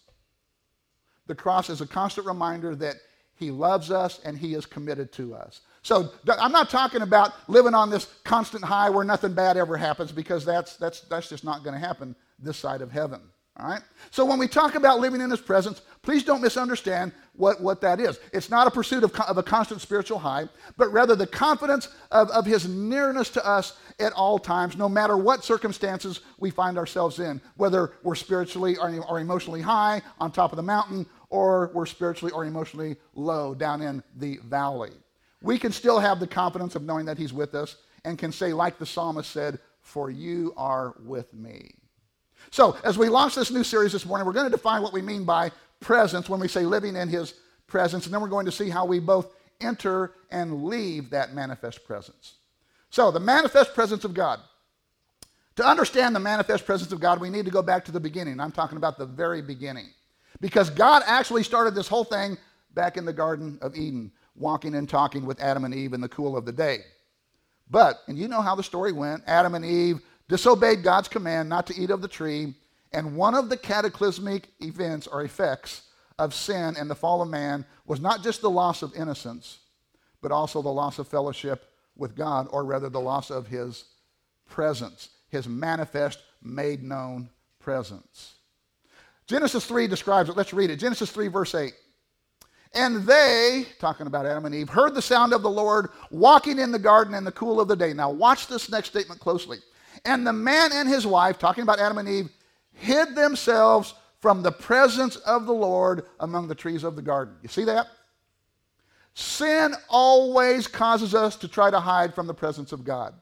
The 1.28 1.36
cross 1.36 1.70
is 1.70 1.82
a 1.82 1.88
constant 1.88 2.28
reminder 2.28 2.76
that 2.76 2.96
He 3.36 3.52
loves 3.52 3.92
us 3.92 4.20
and 4.26 4.38
He 4.38 4.54
is 4.54 4.66
committed 4.66 5.12
to 5.14 5.34
us. 5.34 5.62
So 5.82 6.12
I'm 6.28 6.52
not 6.52 6.70
talking 6.70 7.02
about 7.02 7.34
living 7.50 7.74
on 7.74 7.90
this 7.90 8.08
constant 8.24 8.64
high 8.64 8.90
where 8.90 9.04
nothing 9.04 9.34
bad 9.34 9.58
ever 9.58 9.78
happens 9.78 10.12
because 10.12 10.46
that's, 10.46 10.76
that's, 10.78 11.02
that's 11.02 11.30
just 11.30 11.44
not 11.44 11.64
going 11.64 11.74
to 11.74 11.86
happen 11.86 12.16
this 12.38 12.58
side 12.58 12.82
of 12.82 12.92
heaven. 12.92 13.22
All 13.60 13.68
right? 13.68 13.82
So 14.12 14.26
when 14.26 14.40
we 14.40 14.48
talk 14.48 14.76
about 14.76 15.00
living 15.00 15.22
in 15.22 15.30
his 15.30 15.42
presence, 15.42 15.82
please 16.02 16.24
don't 16.24 16.42
misunderstand 16.42 17.12
what, 17.34 17.62
what 17.62 17.82
that 17.82 18.00
is. 18.00 18.20
It's 18.34 18.50
not 18.50 18.66
a 18.66 18.72
pursuit 18.72 19.04
of, 19.04 19.14
of 19.22 19.38
a 19.38 19.44
constant 19.44 19.82
spiritual 19.82 20.20
high, 20.20 20.48
but 20.78 20.92
rather 20.92 21.16
the 21.16 21.28
confidence 21.28 21.90
of, 22.12 22.30
of 22.30 22.46
his 22.46 22.68
nearness 22.68 23.30
to 23.32 23.46
us 23.46 23.78
at 24.00 24.14
all 24.14 24.40
times, 24.40 24.78
no 24.78 24.88
matter 24.88 25.18
what 25.18 25.44
circumstances 25.44 26.22
we 26.40 26.50
find 26.50 26.78
ourselves 26.78 27.20
in, 27.20 27.42
whether 27.58 27.94
we're 28.04 28.16
spiritually 28.16 28.78
or, 28.78 29.04
or 29.06 29.20
emotionally 29.20 29.62
high 29.62 30.02
on 30.20 30.32
top 30.32 30.52
of 30.52 30.56
the 30.56 30.64
mountain, 30.64 31.06
or 31.30 31.72
we're 31.74 31.86
spiritually 31.86 32.32
or 32.32 32.46
emotionally 32.46 32.96
low 33.16 33.54
down 33.54 33.82
in 33.82 34.02
the 34.18 34.38
valley. 34.46 34.92
We 35.42 35.58
can 35.58 35.72
still 35.72 36.00
have 36.00 36.20
the 36.20 36.28
confidence 36.28 36.76
of 36.76 36.84
knowing 36.84 37.06
that 37.06 37.18
he's 37.18 37.34
with 37.34 37.54
us 37.56 37.78
and 38.06 38.18
can 38.18 38.32
say, 38.32 38.54
like 38.54 38.78
the 38.78 38.86
psalmist 38.86 39.30
said, 39.30 39.60
For 39.82 40.10
you 40.10 40.54
are 40.58 40.96
with 41.04 41.34
me. 41.34 41.72
So, 42.50 42.78
as 42.84 42.98
we 42.98 43.08
launch 43.08 43.36
this 43.36 43.52
new 43.52 43.64
series 43.64 43.92
this 43.92 44.06
morning, 44.06 44.26
we're 44.26 44.34
going 44.34 44.50
to 44.50 44.56
define 44.56 44.82
what 44.82 44.94
we 44.94 45.02
mean 45.02 45.24
by 45.24 45.52
presence 45.80 46.28
when 46.28 46.40
we 46.40 46.48
say 46.48 46.66
living 46.66 46.96
in 46.96 47.08
his 47.08 47.34
presence, 47.68 48.06
and 48.06 48.14
then 48.14 48.22
we're 48.22 48.28
going 48.28 48.46
to 48.46 48.52
see 48.52 48.70
how 48.70 48.86
we 48.86 49.00
both 49.00 49.28
enter 49.62 50.14
and 50.32 50.66
leave 50.66 51.10
that 51.12 51.34
manifest 51.34 51.86
presence. 51.86 52.36
So, 52.90 53.12
the 53.12 53.20
manifest 53.20 53.74
presence 53.74 54.04
of 54.04 54.14
God. 54.14 54.40
To 55.58 55.66
understand 55.66 56.16
the 56.16 56.20
manifest 56.20 56.66
presence 56.66 56.92
of 56.92 57.00
God, 57.00 57.20
we 57.20 57.30
need 57.30 57.46
to 57.46 57.52
go 57.52 57.62
back 57.62 57.86
to 57.86 57.92
the 57.92 58.00
beginning. 58.00 58.40
I'm 58.40 58.52
talking 58.52 58.78
about 58.78 58.98
the 58.98 59.06
very 59.06 59.42
beginning. 59.42 59.88
Because 60.40 60.70
God 60.70 61.04
actually 61.06 61.44
started 61.44 61.76
this 61.76 61.88
whole 61.88 62.04
thing 62.04 62.38
back 62.74 62.98
in 62.98 63.06
the 63.06 63.14
Garden 63.14 63.60
of 63.62 63.76
Eden, 63.76 64.12
walking 64.36 64.76
and 64.76 64.88
talking 64.88 65.26
with 65.26 65.42
Adam 65.42 65.66
and 65.66 65.74
Eve 65.74 65.94
in 65.94 66.02
the 66.02 66.10
cool 66.10 66.38
of 66.38 66.46
the 66.46 66.52
day. 66.52 66.80
But, 67.70 68.02
and 68.08 68.18
you 68.18 68.28
know 68.28 68.42
how 68.42 68.56
the 68.56 68.64
story 68.64 68.92
went 68.92 69.24
Adam 69.28 69.56
and 69.56 69.64
Eve 69.64 70.02
disobeyed 70.32 70.82
God's 70.82 71.10
command 71.10 71.50
not 71.50 71.68
to 71.68 71.76
eat 71.78 71.90
of 71.90 72.02
the 72.02 72.08
tree, 72.08 72.54
and 72.94 73.18
one 73.18 73.36
of 73.36 73.50
the 73.50 73.58
cataclysmic 73.58 74.48
events 74.62 75.06
or 75.06 75.24
effects 75.24 75.82
of 76.18 76.34
sin 76.34 76.76
and 76.80 76.90
the 76.90 76.96
fall 76.96 77.22
of 77.22 77.28
man 77.28 77.66
was 77.86 78.00
not 78.00 78.24
just 78.24 78.40
the 78.40 78.50
loss 78.50 78.82
of 78.82 78.96
innocence, 78.96 79.60
but 80.22 80.32
also 80.32 80.62
the 80.62 80.70
loss 80.70 81.00
of 81.00 81.08
fellowship 81.10 81.70
with 81.98 82.16
God, 82.16 82.48
or 82.52 82.64
rather 82.64 82.88
the 82.88 83.00
loss 83.00 83.30
of 83.30 83.48
his 83.48 83.84
presence, 84.50 85.10
his 85.28 85.50
manifest, 85.50 86.20
made 86.42 86.82
known 86.82 87.30
presence. 87.60 88.36
Genesis 89.28 89.66
3 89.66 89.86
describes 89.86 90.30
it. 90.30 90.38
Let's 90.38 90.54
read 90.54 90.70
it. 90.70 90.78
Genesis 90.78 91.12
3, 91.12 91.28
verse 91.28 91.54
8. 91.54 91.74
And 92.74 93.04
they, 93.04 93.66
talking 93.80 94.08
about 94.08 94.26
Adam 94.26 94.46
and 94.46 94.56
Eve, 94.56 94.70
heard 94.70 94.96
the 94.96 95.02
sound 95.02 95.34
of 95.34 95.42
the 95.42 95.50
Lord 95.50 95.90
walking 96.10 96.58
in 96.58 96.72
the 96.72 96.80
garden 96.80 97.16
in 97.16 97.26
the 97.26 97.34
cool 97.34 97.60
of 97.60 97.68
the 97.68 97.76
day. 97.76 97.92
Now, 97.92 98.10
watch 98.10 98.48
this 98.48 98.72
next 98.72 98.88
statement 98.88 99.20
closely. 99.20 99.58
And 100.06 100.26
the 100.26 100.34
man 100.34 100.72
and 100.74 100.90
his 100.90 101.06
wife, 101.06 101.38
talking 101.38 101.64
about 101.64 101.80
Adam 101.80 101.98
and 101.98 102.10
Eve, 102.10 102.30
hid 102.74 103.16
themselves 103.16 103.94
from 104.20 104.44
the 104.44 104.52
presence 104.52 105.16
of 105.18 105.46
the 105.46 105.54
Lord 105.54 106.06
among 106.20 106.48
the 106.48 106.56
trees 106.56 106.84
of 106.84 106.96
the 106.96 107.02
garden. 107.02 107.36
You 107.42 107.50
see 107.50 107.64
that? 107.66 107.88
Sin 109.14 109.74
always 109.90 110.68
causes 110.68 111.14
us 111.14 111.36
to 111.38 111.48
try 111.48 111.70
to 111.70 111.80
hide 111.80 112.16
from 112.16 112.28
the 112.28 112.34
presence 112.34 112.72
of 112.72 112.84
God. 112.84 113.14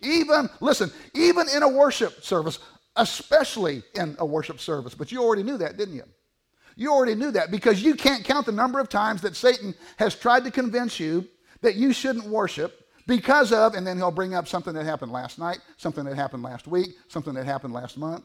Even, 0.00 0.48
listen, 0.60 0.90
even 1.14 1.46
in 1.48 1.62
a 1.62 1.68
worship 1.68 2.22
service, 2.22 2.58
especially 2.96 3.82
in 3.94 4.14
a 4.18 4.26
worship 4.26 4.60
service, 4.60 4.94
but 4.94 5.10
you 5.10 5.22
already 5.22 5.42
knew 5.42 5.56
that, 5.58 5.76
didn't 5.76 5.94
you? 5.96 6.04
You 6.76 6.92
already 6.92 7.14
knew 7.14 7.30
that 7.32 7.50
because 7.50 7.82
you 7.82 7.94
can't 7.94 8.24
count 8.24 8.46
the 8.46 8.52
number 8.52 8.80
of 8.80 8.88
times 8.88 9.22
that 9.22 9.36
Satan 9.36 9.74
has 9.96 10.14
tried 10.14 10.44
to 10.44 10.50
convince 10.50 11.00
you 11.00 11.26
that 11.60 11.76
you 11.76 11.92
shouldn't 11.92 12.26
worship 12.26 12.83
because 13.06 13.52
of, 13.52 13.74
and 13.74 13.86
then 13.86 13.96
he'll 13.96 14.10
bring 14.10 14.34
up 14.34 14.48
something 14.48 14.72
that 14.74 14.84
happened 14.84 15.12
last 15.12 15.38
night, 15.38 15.58
something 15.76 16.04
that 16.04 16.16
happened 16.16 16.42
last 16.42 16.66
week, 16.66 16.90
something 17.08 17.34
that 17.34 17.44
happened 17.44 17.74
last 17.74 17.98
month, 17.98 18.24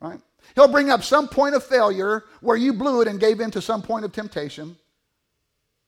right? 0.00 0.20
He'll 0.54 0.68
bring 0.68 0.90
up 0.90 1.02
some 1.02 1.28
point 1.28 1.54
of 1.54 1.64
failure 1.64 2.24
where 2.40 2.56
you 2.56 2.72
blew 2.72 3.00
it 3.00 3.08
and 3.08 3.18
gave 3.18 3.40
in 3.40 3.50
to 3.52 3.62
some 3.62 3.82
point 3.82 4.04
of 4.04 4.12
temptation 4.12 4.76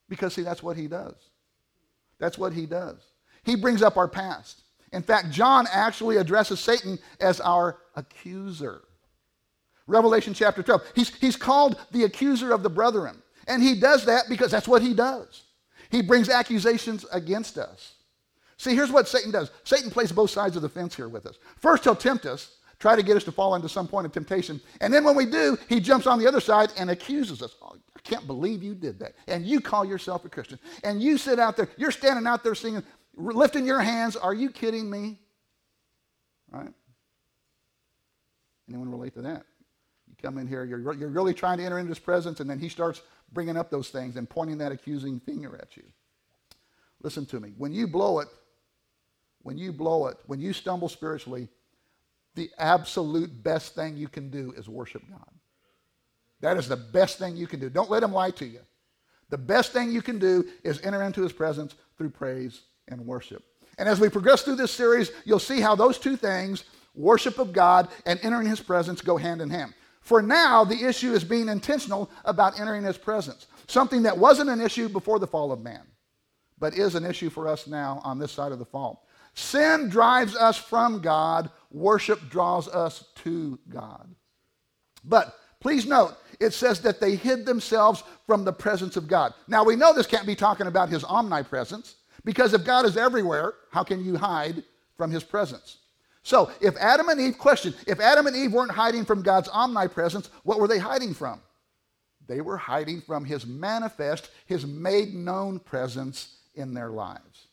because, 0.09 0.35
see, 0.35 0.43
that's 0.43 0.63
what 0.63 0.77
he 0.77 0.87
does. 0.87 1.15
That's 2.19 2.39
what 2.39 2.53
he 2.53 2.67
does. 2.67 2.97
He 3.45 3.57
brings 3.57 3.83
up 3.83 3.97
our 3.97 4.09
past. 4.09 4.63
In 4.93 5.03
fact, 5.03 5.31
John 5.31 5.67
actually 5.73 6.17
addresses 6.17 6.61
Satan 6.61 6.99
as 7.21 7.41
our 7.41 7.79
accuser. 7.95 8.83
Revelation 9.87 10.35
chapter 10.35 10.63
12. 10.63 10.93
He's, 10.95 11.15
he's 11.17 11.37
called 11.37 11.79
the 11.93 12.05
accuser 12.05 12.53
of 12.53 12.63
the 12.63 12.71
brethren. 12.71 13.23
And 13.47 13.63
he 13.63 13.79
does 13.79 14.05
that 14.07 14.25
because 14.29 14.51
that's 14.51 14.67
what 14.67 14.83
he 14.83 14.95
does. 14.95 15.43
He 15.91 16.03
brings 16.03 16.29
accusations 16.29 17.05
against 17.13 17.59
us. 17.59 17.96
See, 18.59 18.75
here's 18.75 18.91
what 18.91 19.09
Satan 19.09 19.31
does 19.31 19.51
Satan 19.65 19.91
plays 19.91 20.13
both 20.13 20.31
sides 20.31 20.57
of 20.57 20.63
the 20.63 20.69
fence 20.69 20.95
here 20.95 21.09
with 21.09 21.27
us. 21.27 21.37
First, 21.57 21.85
he'll 21.85 21.95
tempt 21.95 22.27
us, 22.27 22.57
try 22.79 22.97
to 22.97 23.03
get 23.03 23.17
us 23.17 23.25
to 23.25 23.33
fall 23.33 23.55
into 23.55 23.69
some 23.69 23.87
point 23.87 24.07
of 24.07 24.13
temptation. 24.13 24.61
And 24.81 24.93
then 24.93 25.05
when 25.05 25.17
we 25.17 25.27
do, 25.27 25.59
he 25.69 25.81
jumps 25.81 26.07
on 26.07 26.19
the 26.19 26.27
other 26.27 26.41
side 26.41 26.73
and 26.79 26.91
accuses 26.91 27.43
us. 27.43 27.55
Oh, 27.63 27.77
I 27.95 28.01
can't 28.01 28.27
believe 28.27 28.63
you 28.63 28.75
did 28.75 28.99
that. 29.01 29.15
And 29.29 29.45
you 29.47 29.61
call 29.61 29.85
yourself 29.85 30.25
a 30.25 30.29
Christian. 30.29 30.59
And 30.85 31.03
you 31.03 31.19
sit 31.19 31.39
out 31.39 31.57
there, 31.57 31.69
you're 31.77 31.91
standing 31.91 32.27
out 32.27 32.43
there 32.43 32.55
singing, 32.55 32.83
lifting 33.15 33.67
your 33.67 33.81
hands. 33.81 34.17
Are 34.17 34.35
you 34.35 34.51
kidding 34.51 34.91
me? 34.91 35.19
Right? 36.51 36.73
Anyone 38.69 38.91
relate 38.91 39.15
to 39.15 39.23
that? 39.23 39.45
You 40.09 40.15
come 40.21 40.39
in 40.39 40.47
here, 40.47 40.65
you're, 40.65 40.95
you're 40.95 41.09
really 41.09 41.35
trying 41.35 41.59
to 41.59 41.65
enter 41.65 41.79
into 41.79 41.91
his 41.91 41.99
presence, 41.99 42.41
and 42.41 42.49
then 42.49 42.59
he 42.59 42.69
starts 42.69 43.03
bringing 43.33 43.57
up 43.57 43.71
those 43.71 43.91
things 43.91 44.17
and 44.17 44.29
pointing 44.29 44.59
that 44.59 44.73
accusing 44.73 45.21
finger 45.21 45.59
at 45.61 45.77
you. 45.77 45.83
Listen 47.03 47.27
to 47.27 47.41
me. 47.41 47.53
When 47.59 47.73
you 47.73 47.87
blow 47.87 48.21
it, 48.21 48.29
when 49.47 49.57
you 49.57 49.71
blow 49.71 50.09
it, 50.09 50.17
when 50.27 50.41
you 50.41 50.53
stumble 50.53 50.89
spiritually, 50.89 51.47
the 52.35 52.51
absolute 52.59 53.45
best 53.45 53.77
thing 53.77 53.97
you 53.97 54.09
can 54.09 54.29
do 54.29 54.53
is 54.57 54.69
worship 54.69 55.03
God. 55.09 55.31
That 56.41 56.57
is 56.57 56.67
the 56.67 56.77
best 56.77 57.21
thing 57.21 57.37
you 57.37 57.47
can 57.47 57.61
do. 57.61 57.71
Don't 57.71 57.89
let 57.89 58.03
him 58.03 58.13
lie 58.13 58.33
to 58.33 58.45
you. 58.45 58.59
The 59.31 59.39
best 59.39 59.73
thing 59.73 59.93
you 59.93 60.03
can 60.03 60.19
do 60.19 60.45
is 60.65 60.81
enter 60.81 61.01
into 61.05 61.23
his 61.23 61.33
presence 61.33 61.77
through 61.97 62.11
praise 62.11 62.63
and 62.89 63.07
worship. 63.07 63.45
And 63.79 63.89
as 63.89 64.01
we 64.01 64.09
progress 64.09 64.43
through 64.43 64.57
this 64.57 64.73
series, 64.73 65.13
you'll 65.25 65.39
see 65.39 65.61
how 65.61 65.77
those 65.77 65.97
two 65.97 66.17
things, 66.17 66.65
worship 66.97 67.39
of 67.39 67.53
God 67.53 67.89
and 68.05 68.19
entering 68.25 68.49
his 68.49 68.61
presence, 68.61 69.01
go 69.01 69.17
hand 69.17 69.41
in 69.41 69.49
hand. 69.49 69.75
For 70.01 70.23
now, 70.23 70.65
the 70.65 70.89
issue 70.89 71.13
is 71.13 71.23
being 71.23 71.49
intentional 71.49 72.11
about 72.25 72.59
entering 72.59 72.83
his 72.83 72.99
presence, 72.99 73.47
something 73.69 74.03
that 74.03 74.19
wasn't 74.19 74.51
an 74.51 74.61
issue 74.61 74.89
before 74.89 75.21
the 75.21 75.27
fall 75.29 75.53
of 75.53 75.63
man, 75.63 75.83
but 76.59 76.75
is 76.75 76.97
an 76.97 77.05
issue 77.05 77.31
for 77.31 77.47
us 77.47 77.69
now 77.69 78.01
on 78.03 78.19
this 78.19 78.33
side 78.33 78.51
of 78.51 78.59
the 78.59 78.65
fall. 78.65 79.06
Sin 79.37 79.91
drives 79.91 80.35
us 80.35 80.57
from 80.57 81.01
God, 81.01 81.51
worship 81.71 82.31
draws 82.31 82.69
us 82.69 83.05
to 83.17 83.59
God. 83.69 84.09
But 85.05 85.37
please 85.61 85.87
note, 85.87 86.17
it 86.41 86.55
says 86.55 86.81
that 86.81 87.01
they 87.01 87.17
hid 87.17 87.45
themselves 87.45 88.03
from 88.27 88.45
the 88.45 88.53
presence 88.53 88.97
of 88.97 89.07
God. 89.07 89.35
Now, 89.47 89.63
we 89.63 89.77
know 89.77 89.93
this 89.93 90.07
can't 90.07 90.27
be 90.27 90.35
talking 90.35 90.67
about 90.67 90.89
his 90.89 91.05
omnipresence, 91.05 91.97
because 92.25 92.55
if 92.55 92.65
God 92.65 92.87
is 92.87 92.97
everywhere, 92.97 93.53
how 93.71 93.85
can 93.85 94.03
you 94.05 94.17
hide 94.17 94.65
from 94.97 95.11
his 95.11 95.23
presence? 95.23 95.79
So, 96.23 96.51
if 96.61 96.75
Adam 96.79 97.09
and 97.11 97.21
Eve, 97.21 97.39
question, 97.39 97.75
if 97.87 98.01
Adam 98.01 98.27
and 98.27 98.35
Eve 98.35 98.53
weren't 98.53 98.73
hiding 98.73 99.05
from 99.05 99.23
God's 99.23 99.49
omnipresence, 99.51 100.31
what 100.45 100.59
were 100.59 100.67
they 100.67 100.79
hiding 100.79 101.15
from? 101.15 101.41
They 102.27 102.41
were 102.41 102.57
hiding 102.57 103.03
from 103.03 103.25
his 103.25 103.47
manifest, 103.47 104.31
his 104.47 104.67
made 104.67 105.15
known 105.15 105.61
presence 105.61 106.39
in 106.55 106.75
their 106.75 106.89
lives. 106.89 107.46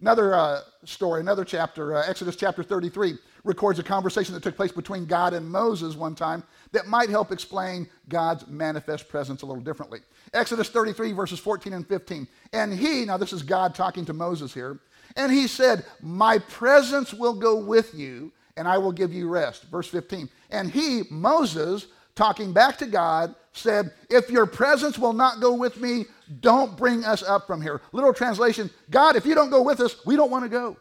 Another 0.00 0.34
uh, 0.34 0.60
story, 0.84 1.20
another 1.20 1.44
chapter, 1.44 1.96
uh, 1.96 2.04
Exodus 2.06 2.36
chapter 2.36 2.62
33, 2.62 3.14
records 3.42 3.78
a 3.78 3.82
conversation 3.82 4.32
that 4.34 4.42
took 4.42 4.56
place 4.56 4.70
between 4.70 5.06
God 5.06 5.34
and 5.34 5.48
Moses 5.48 5.96
one 5.96 6.14
time 6.14 6.44
that 6.72 6.86
might 6.86 7.08
help 7.08 7.32
explain 7.32 7.88
God's 8.08 8.46
manifest 8.46 9.08
presence 9.08 9.42
a 9.42 9.46
little 9.46 9.62
differently. 9.62 10.00
Exodus 10.34 10.68
33, 10.68 11.12
verses 11.12 11.40
14 11.40 11.72
and 11.72 11.86
15. 11.86 12.28
And 12.52 12.72
he, 12.72 13.04
now 13.06 13.16
this 13.16 13.32
is 13.32 13.42
God 13.42 13.74
talking 13.74 14.04
to 14.04 14.12
Moses 14.12 14.54
here, 14.54 14.78
and 15.16 15.32
he 15.32 15.48
said, 15.48 15.84
My 16.00 16.38
presence 16.38 17.12
will 17.12 17.34
go 17.34 17.56
with 17.56 17.92
you, 17.94 18.32
and 18.56 18.68
I 18.68 18.78
will 18.78 18.92
give 18.92 19.12
you 19.12 19.28
rest. 19.28 19.64
Verse 19.64 19.88
15. 19.88 20.28
And 20.50 20.70
he, 20.70 21.02
Moses, 21.10 21.86
talking 22.18 22.52
back 22.52 22.76
to 22.78 22.86
God, 22.86 23.34
said, 23.52 23.92
If 24.10 24.28
your 24.28 24.44
presence 24.44 24.98
will 24.98 25.12
not 25.12 25.40
go 25.40 25.54
with 25.54 25.80
me, 25.80 26.06
don't 26.40 26.76
bring 26.76 27.04
us 27.04 27.22
up 27.22 27.46
from 27.46 27.62
here. 27.62 27.80
Literal 27.92 28.12
translation 28.12 28.68
God, 28.90 29.16
if 29.16 29.24
you 29.24 29.34
don't 29.34 29.50
go 29.50 29.62
with 29.62 29.80
us, 29.80 30.04
we 30.04 30.16
don't 30.16 30.30
want 30.30 30.44
to 30.44 30.48
go. 30.50 30.76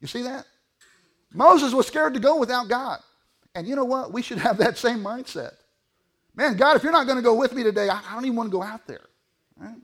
You 0.00 0.06
see 0.06 0.22
that? 0.22 0.46
Moses 1.32 1.72
was 1.72 1.86
scared 1.86 2.14
to 2.14 2.20
go 2.20 2.38
without 2.38 2.68
God. 2.68 3.00
And 3.54 3.66
you 3.66 3.74
know 3.74 3.84
what? 3.84 4.12
We 4.12 4.22
should 4.22 4.38
have 4.38 4.58
that 4.58 4.76
same 4.76 4.98
mindset. 4.98 5.54
Man, 6.36 6.56
God, 6.56 6.76
if 6.76 6.82
you're 6.82 6.92
not 6.92 7.06
going 7.06 7.16
to 7.16 7.22
go 7.22 7.34
with 7.34 7.54
me 7.54 7.62
today, 7.62 7.88
I 7.88 8.00
don't 8.12 8.24
even 8.24 8.36
want 8.36 8.50
to 8.50 8.52
go 8.52 8.62
out 8.62 8.86
there. 8.86 9.06
Right? 9.56 9.76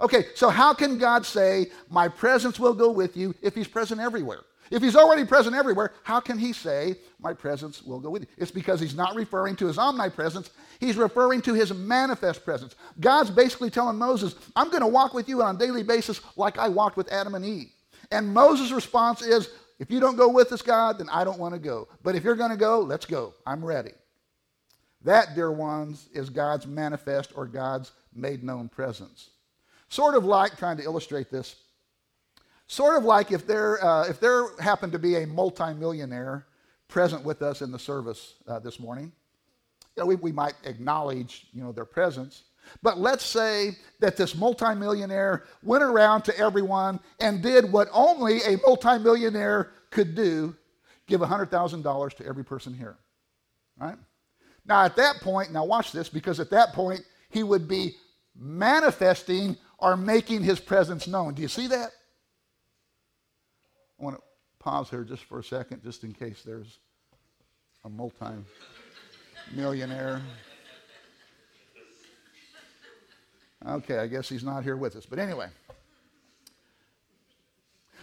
Okay, 0.00 0.26
so 0.36 0.50
how 0.50 0.72
can 0.72 0.98
God 0.98 1.26
say, 1.26 1.66
My 1.90 2.06
presence 2.06 2.60
will 2.60 2.74
go 2.74 2.90
with 2.90 3.16
you 3.16 3.34
if 3.42 3.54
He's 3.54 3.68
present 3.68 4.00
everywhere? 4.00 4.42
If 4.70 4.82
He's 4.82 4.96
already 4.96 5.24
present 5.24 5.56
everywhere, 5.56 5.92
how 6.02 6.20
can 6.20 6.38
He 6.38 6.52
say, 6.52 6.96
My 7.20 7.32
presence 7.32 7.82
will 7.82 8.00
go 8.00 8.10
with 8.10 8.22
you? 8.22 8.28
It's 8.36 8.50
because 8.50 8.80
He's 8.80 8.94
not 8.94 9.14
referring 9.14 9.56
to 9.56 9.66
His 9.66 9.78
omnipresence, 9.78 10.50
He's 10.80 10.96
referring 10.96 11.42
to 11.42 11.54
His 11.54 11.72
manifest 11.72 12.44
presence. 12.44 12.74
God's 13.00 13.30
basically 13.30 13.70
telling 13.70 13.96
Moses, 13.96 14.34
I'm 14.56 14.70
going 14.70 14.82
to 14.82 14.86
walk 14.86 15.14
with 15.14 15.28
you 15.28 15.42
on 15.42 15.56
a 15.56 15.58
daily 15.58 15.82
basis 15.82 16.20
like 16.36 16.58
I 16.58 16.68
walked 16.68 16.96
with 16.96 17.12
Adam 17.12 17.34
and 17.34 17.44
Eve. 17.44 17.70
And 18.10 18.32
Moses' 18.32 18.72
response 18.72 19.22
is, 19.22 19.50
If 19.78 19.90
you 19.90 20.00
don't 20.00 20.16
go 20.16 20.28
with 20.28 20.52
us, 20.52 20.62
God, 20.62 20.98
then 20.98 21.08
I 21.10 21.24
don't 21.24 21.38
want 21.38 21.54
to 21.54 21.60
go. 21.60 21.88
But 22.02 22.14
if 22.14 22.24
you're 22.24 22.36
going 22.36 22.50
to 22.50 22.56
go, 22.56 22.80
let's 22.80 23.06
go. 23.06 23.34
I'm 23.46 23.64
ready. 23.64 23.92
That, 25.04 25.34
dear 25.34 25.52
ones, 25.52 26.08
is 26.12 26.28
God's 26.28 26.66
manifest 26.66 27.32
or 27.34 27.46
God's 27.46 27.92
made 28.14 28.42
known 28.42 28.68
presence. 28.68 29.30
Sort 29.88 30.14
of 30.14 30.24
like, 30.24 30.58
trying 30.58 30.76
to 30.78 30.82
illustrate 30.82 31.30
this, 31.30 31.56
sort 32.68 32.96
of 32.96 33.04
like 33.04 33.32
if 33.32 33.46
there, 33.46 33.84
uh, 33.84 34.08
if 34.08 34.20
there 34.20 34.56
happened 34.60 34.92
to 34.92 34.98
be 34.98 35.16
a 35.16 35.26
multimillionaire 35.26 36.46
present 36.86 37.24
with 37.24 37.42
us 37.42 37.60
in 37.60 37.72
the 37.72 37.78
service 37.78 38.34
uh, 38.46 38.60
this 38.60 38.78
morning, 38.78 39.10
you 39.96 40.02
know, 40.02 40.06
we, 40.06 40.14
we 40.14 40.30
might 40.30 40.54
acknowledge 40.64 41.48
you 41.52 41.62
know, 41.62 41.72
their 41.72 41.84
presence. 41.84 42.44
But 42.82 42.98
let's 42.98 43.24
say 43.24 43.72
that 44.00 44.16
this 44.16 44.36
multimillionaire 44.36 45.44
went 45.62 45.82
around 45.82 46.22
to 46.22 46.38
everyone 46.38 47.00
and 47.18 47.42
did 47.42 47.72
what 47.72 47.88
only 47.92 48.42
a 48.42 48.58
multimillionaire 48.58 49.72
could 49.90 50.14
do 50.14 50.54
give 51.06 51.22
$100,000 51.22 52.14
to 52.16 52.26
every 52.26 52.44
person 52.44 52.74
here. 52.74 52.98
Right? 53.80 53.96
Now, 54.66 54.84
at 54.84 54.96
that 54.96 55.16
point, 55.22 55.50
now 55.50 55.64
watch 55.64 55.92
this, 55.92 56.10
because 56.10 56.38
at 56.38 56.50
that 56.50 56.74
point, 56.74 57.00
he 57.30 57.42
would 57.42 57.66
be 57.66 57.96
manifesting 58.36 59.56
or 59.78 59.96
making 59.96 60.42
his 60.42 60.60
presence 60.60 61.08
known. 61.08 61.32
Do 61.32 61.40
you 61.40 61.48
see 61.48 61.66
that? 61.68 61.92
I 63.98 64.04
want 64.04 64.16
to 64.16 64.22
pause 64.58 64.90
here 64.90 65.04
just 65.04 65.24
for 65.24 65.38
a 65.38 65.44
second, 65.44 65.82
just 65.82 66.04
in 66.04 66.12
case 66.12 66.42
there's 66.44 66.78
a 67.84 67.88
multi 67.88 68.26
millionaire. 69.54 70.22
Okay, 73.66 73.98
I 73.98 74.06
guess 74.06 74.28
he's 74.28 74.44
not 74.44 74.62
here 74.62 74.76
with 74.76 74.94
us. 74.94 75.04
But 75.04 75.18
anyway. 75.18 75.48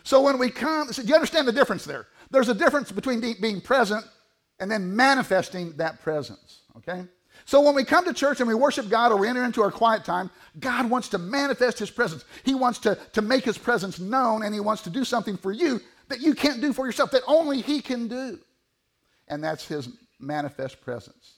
So 0.03 0.21
when 0.21 0.37
we 0.37 0.49
come, 0.49 0.91
so 0.91 1.01
do 1.01 1.07
you 1.07 1.15
understand 1.15 1.47
the 1.47 1.53
difference 1.53 1.85
there? 1.85 2.07
There's 2.29 2.49
a 2.49 2.53
difference 2.53 2.91
between 2.91 3.21
being 3.41 3.61
present 3.61 4.05
and 4.59 4.69
then 4.69 4.95
manifesting 4.95 5.75
that 5.77 6.01
presence, 6.01 6.61
okay? 6.77 7.05
So 7.43 7.61
when 7.61 7.75
we 7.75 7.83
come 7.83 8.05
to 8.05 8.13
church 8.13 8.39
and 8.39 8.47
we 8.47 8.55
worship 8.55 8.89
God 8.89 9.11
or 9.11 9.17
we 9.17 9.27
enter 9.27 9.43
into 9.43 9.61
our 9.61 9.71
quiet 9.71 10.05
time, 10.05 10.31
God 10.59 10.89
wants 10.89 11.09
to 11.09 11.17
manifest 11.17 11.77
his 11.77 11.91
presence. 11.91 12.23
He 12.43 12.55
wants 12.55 12.79
to, 12.79 12.97
to 13.13 13.21
make 13.21 13.43
his 13.43 13.57
presence 13.57 13.99
known 13.99 14.43
and 14.43 14.53
he 14.53 14.61
wants 14.61 14.81
to 14.83 14.89
do 14.89 15.03
something 15.03 15.37
for 15.37 15.51
you 15.51 15.81
that 16.07 16.21
you 16.21 16.33
can't 16.33 16.61
do 16.61 16.71
for 16.71 16.85
yourself, 16.85 17.11
that 17.11 17.23
only 17.27 17.61
he 17.61 17.81
can 17.81 18.07
do. 18.07 18.39
And 19.27 19.43
that's 19.43 19.67
his 19.67 19.89
manifest 20.19 20.81
presence. 20.81 21.35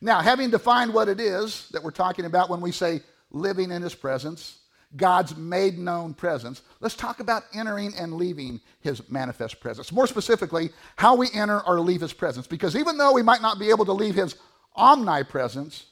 Now, 0.00 0.20
having 0.20 0.50
defined 0.50 0.92
what 0.92 1.08
it 1.08 1.20
is 1.20 1.68
that 1.70 1.82
we're 1.82 1.92
talking 1.92 2.24
about 2.24 2.50
when 2.50 2.60
we 2.60 2.72
say 2.72 3.02
living 3.30 3.70
in 3.70 3.82
his 3.82 3.94
presence, 3.94 4.58
God's 4.96 5.36
made 5.36 5.78
known 5.78 6.12
presence, 6.12 6.62
let's 6.80 6.96
talk 6.96 7.20
about 7.20 7.44
entering 7.54 7.94
and 7.96 8.14
leaving 8.14 8.60
his 8.80 9.08
manifest 9.10 9.60
presence. 9.60 9.92
More 9.92 10.06
specifically, 10.06 10.70
how 10.96 11.14
we 11.14 11.28
enter 11.32 11.60
or 11.60 11.80
leave 11.80 12.00
his 12.00 12.12
presence. 12.12 12.46
Because 12.46 12.76
even 12.76 12.98
though 12.98 13.12
we 13.12 13.22
might 13.22 13.40
not 13.40 13.58
be 13.58 13.70
able 13.70 13.84
to 13.86 13.92
leave 13.92 14.14
his 14.14 14.34
omnipresence, 14.76 15.86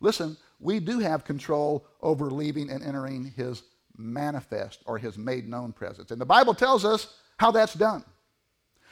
listen, 0.00 0.36
we 0.60 0.80
do 0.80 1.00
have 1.00 1.24
control 1.24 1.86
over 2.00 2.30
leaving 2.30 2.70
and 2.70 2.82
entering 2.82 3.32
his 3.36 3.62
manifest 3.96 4.80
or 4.86 4.98
his 4.98 5.18
made 5.18 5.48
known 5.48 5.72
presence. 5.72 6.10
And 6.10 6.20
the 6.20 6.26
Bible 6.26 6.54
tells 6.54 6.84
us 6.84 7.14
how 7.36 7.50
that's 7.50 7.74
done. 7.74 8.04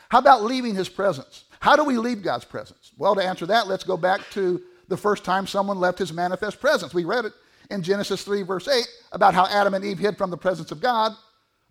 How 0.08 0.18
about 0.18 0.42
leaving 0.42 0.74
his 0.74 0.88
presence? 0.88 1.44
How 1.60 1.76
do 1.76 1.84
we 1.84 1.96
leave 1.96 2.22
God's 2.22 2.44
presence? 2.44 2.90
Well, 2.98 3.14
to 3.14 3.24
answer 3.24 3.46
that, 3.46 3.68
let's 3.68 3.84
go 3.84 3.96
back 3.96 4.20
to 4.32 4.60
the 4.88 4.96
first 4.96 5.24
time 5.24 5.46
someone 5.46 5.78
left 5.78 5.98
his 5.98 6.12
manifest 6.12 6.60
presence. 6.60 6.92
We 6.92 7.04
read 7.04 7.26
it 7.26 7.32
in 7.70 7.82
Genesis 7.82 8.24
3, 8.24 8.42
verse 8.42 8.66
8, 8.66 8.84
about 9.12 9.34
how 9.34 9.46
Adam 9.46 9.74
and 9.74 9.84
Eve 9.84 10.00
hid 10.00 10.18
from 10.18 10.30
the 10.30 10.36
presence 10.36 10.72
of 10.72 10.80
God. 10.80 11.12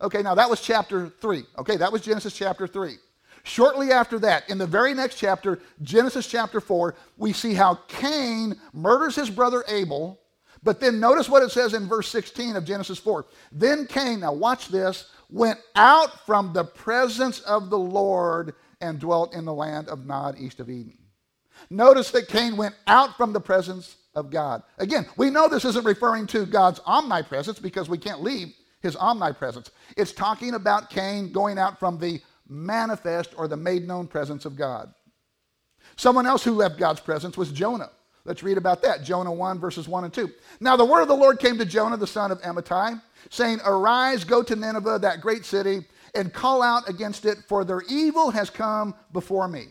Okay, 0.01 0.21
now 0.21 0.35
that 0.35 0.49
was 0.49 0.61
chapter 0.61 1.09
3. 1.09 1.43
Okay, 1.59 1.75
that 1.75 1.91
was 1.91 2.01
Genesis 2.01 2.33
chapter 2.33 2.65
3. 2.65 2.95
Shortly 3.43 3.91
after 3.91 4.19
that, 4.19 4.49
in 4.49 4.57
the 4.57 4.67
very 4.67 4.93
next 4.93 5.15
chapter, 5.15 5.59
Genesis 5.81 6.27
chapter 6.27 6.59
4, 6.61 6.95
we 7.17 7.33
see 7.33 7.53
how 7.53 7.75
Cain 7.87 8.59
murders 8.73 9.15
his 9.15 9.29
brother 9.29 9.63
Abel. 9.67 10.19
But 10.61 10.79
then 10.79 10.99
notice 10.99 11.29
what 11.29 11.43
it 11.43 11.51
says 11.51 11.73
in 11.73 11.87
verse 11.87 12.09
16 12.09 12.55
of 12.55 12.65
Genesis 12.65 12.99
4. 12.99 13.25
Then 13.51 13.87
Cain, 13.87 14.21
now 14.21 14.33
watch 14.33 14.67
this, 14.67 15.09
went 15.29 15.59
out 15.75 16.25
from 16.25 16.53
the 16.53 16.65
presence 16.65 17.39
of 17.41 17.69
the 17.69 17.77
Lord 17.77 18.55
and 18.81 18.99
dwelt 18.99 19.33
in 19.33 19.45
the 19.45 19.53
land 19.53 19.87
of 19.87 20.05
Nod, 20.05 20.37
east 20.37 20.59
of 20.59 20.69
Eden. 20.69 20.97
Notice 21.69 22.11
that 22.11 22.27
Cain 22.27 22.57
went 22.57 22.75
out 22.87 23.15
from 23.17 23.33
the 23.33 23.39
presence 23.39 23.97
of 24.15 24.29
God. 24.29 24.63
Again, 24.77 25.05
we 25.17 25.29
know 25.29 25.47
this 25.47 25.65
isn't 25.65 25.85
referring 25.85 26.27
to 26.27 26.45
God's 26.45 26.79
omnipresence 26.85 27.59
because 27.59 27.89
we 27.89 27.97
can't 27.97 28.23
leave 28.23 28.53
his 28.81 28.95
omnipresence. 28.95 29.71
It's 29.97 30.13
talking 30.13 30.53
about 30.53 30.89
Cain 30.89 31.31
going 31.31 31.57
out 31.57 31.79
from 31.79 31.99
the 31.99 32.21
manifest 32.49 33.33
or 33.37 33.47
the 33.47 33.57
made 33.57 33.87
known 33.87 34.07
presence 34.07 34.45
of 34.45 34.55
God. 34.55 34.93
Someone 35.95 36.25
else 36.25 36.43
who 36.43 36.53
left 36.53 36.79
God's 36.79 36.99
presence 36.99 37.37
was 37.37 37.51
Jonah. 37.51 37.91
Let's 38.25 38.43
read 38.43 38.57
about 38.57 38.81
that. 38.81 39.03
Jonah 39.03 39.31
1, 39.31 39.59
verses 39.59 39.87
1 39.87 40.03
and 40.03 40.13
2. 40.13 40.29
Now 40.59 40.75
the 40.75 40.85
word 40.85 41.01
of 41.01 41.07
the 41.07 41.15
Lord 41.15 41.39
came 41.39 41.57
to 41.57 41.65
Jonah, 41.65 41.97
the 41.97 42.07
son 42.07 42.31
of 42.31 42.41
Amittai, 42.41 43.01
saying, 43.29 43.59
Arise, 43.65 44.23
go 44.23 44.43
to 44.43 44.55
Nineveh, 44.55 44.99
that 44.99 45.21
great 45.21 45.45
city, 45.45 45.85
and 46.13 46.33
call 46.33 46.61
out 46.61 46.89
against 46.89 47.25
it, 47.25 47.39
for 47.47 47.63
their 47.63 47.81
evil 47.89 48.31
has 48.31 48.49
come 48.49 48.93
before 49.13 49.47
me. 49.47 49.67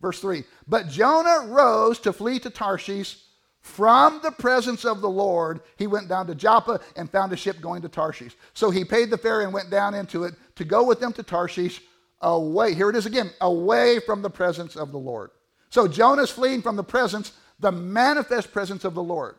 Verse 0.00 0.20
3 0.20 0.44
But 0.66 0.88
Jonah 0.88 1.46
rose 1.48 1.98
to 2.00 2.12
flee 2.12 2.38
to 2.40 2.50
Tarshish 2.50 3.18
from 3.60 4.20
the 4.22 4.30
presence 4.30 4.84
of 4.84 5.00
the 5.00 5.10
Lord. 5.10 5.60
He 5.76 5.86
went 5.86 6.08
down 6.08 6.26
to 6.28 6.34
Joppa 6.34 6.80
and 6.94 7.10
found 7.10 7.32
a 7.32 7.36
ship 7.36 7.60
going 7.60 7.82
to 7.82 7.88
Tarshish. 7.88 8.36
So 8.54 8.70
he 8.70 8.84
paid 8.84 9.10
the 9.10 9.18
fare 9.18 9.42
and 9.42 9.52
went 9.52 9.70
down 9.70 9.94
into 9.94 10.24
it 10.24 10.34
to 10.54 10.64
go 10.64 10.84
with 10.84 11.00
them 11.00 11.12
to 11.14 11.22
Tarshish 11.22 11.80
away. 12.20 12.74
Here 12.74 12.90
it 12.90 12.96
is 12.96 13.06
again 13.06 13.30
away 13.40 14.00
from 14.00 14.22
the 14.22 14.30
presence 14.30 14.76
of 14.76 14.92
the 14.92 14.98
Lord. 14.98 15.30
So 15.70 15.86
Jonah's 15.88 16.30
fleeing 16.30 16.62
from 16.62 16.76
the 16.76 16.84
presence, 16.84 17.32
the 17.58 17.72
manifest 17.72 18.52
presence 18.52 18.84
of 18.84 18.94
the 18.94 19.02
Lord. 19.02 19.36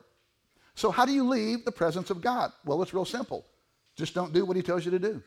So, 0.78 0.92
how 0.92 1.06
do 1.06 1.12
you 1.12 1.28
leave 1.28 1.66
the 1.66 1.72
presence 1.72 2.12
of 2.12 2.22
God? 2.22 2.52
Well, 2.64 2.84
it's 2.84 2.94
real 2.94 3.04
simple. 3.04 3.48
Just 3.96 4.14
don't 4.14 4.32
do 4.32 4.46
what 4.46 4.56
he 4.56 4.62
tells 4.62 4.86
you 4.86 4.92
to 4.92 5.00
do, 5.00 5.24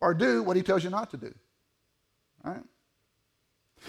or 0.00 0.14
do 0.14 0.42
what 0.42 0.56
he 0.56 0.62
tells 0.62 0.82
you 0.82 0.88
not 0.88 1.10
to 1.10 1.18
do. 1.18 1.34
All 2.44 2.52
right? 2.52 2.62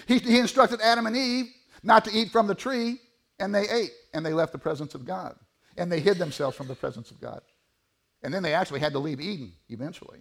He, 0.06 0.18
he 0.18 0.38
instructed 0.38 0.82
Adam 0.82 1.06
and 1.06 1.16
Eve 1.16 1.46
not 1.82 2.04
to 2.04 2.10
eat 2.12 2.30
from 2.30 2.46
the 2.46 2.54
tree, 2.54 3.00
and 3.38 3.54
they 3.54 3.68
ate, 3.70 3.92
and 4.12 4.24
they 4.24 4.34
left 4.34 4.52
the 4.52 4.58
presence 4.58 4.94
of 4.94 5.06
God. 5.06 5.34
And 5.78 5.90
they 5.90 6.00
hid 6.00 6.18
themselves 6.18 6.56
from 6.58 6.68
the 6.68 6.74
presence 6.74 7.10
of 7.10 7.18
God. 7.18 7.40
And 8.22 8.34
then 8.34 8.42
they 8.42 8.52
actually 8.52 8.80
had 8.80 8.92
to 8.92 8.98
leave 8.98 9.18
Eden 9.18 9.54
eventually. 9.70 10.20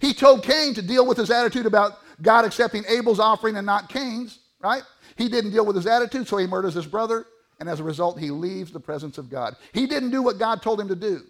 He 0.00 0.12
told 0.12 0.42
Cain 0.42 0.74
to 0.74 0.82
deal 0.82 1.06
with 1.06 1.18
his 1.18 1.30
attitude 1.30 1.66
about 1.66 1.98
God 2.22 2.44
accepting 2.44 2.84
Abel's 2.88 3.20
offering 3.20 3.56
and 3.56 3.66
not 3.66 3.88
Cain's, 3.88 4.38
right? 4.60 4.82
He 5.16 5.28
didn't 5.28 5.52
deal 5.52 5.66
with 5.66 5.76
his 5.76 5.86
attitude, 5.86 6.28
so 6.28 6.36
he 6.36 6.46
murders 6.46 6.74
his 6.74 6.86
brother, 6.86 7.26
and 7.60 7.68
as 7.68 7.80
a 7.80 7.84
result, 7.84 8.18
he 8.18 8.30
leaves 8.30 8.72
the 8.72 8.80
presence 8.80 9.18
of 9.18 9.30
God. 9.30 9.56
He 9.72 9.86
didn't 9.86 10.10
do 10.10 10.22
what 10.22 10.38
God 10.38 10.62
told 10.62 10.80
him 10.80 10.88
to 10.88 10.96
do. 10.96 11.22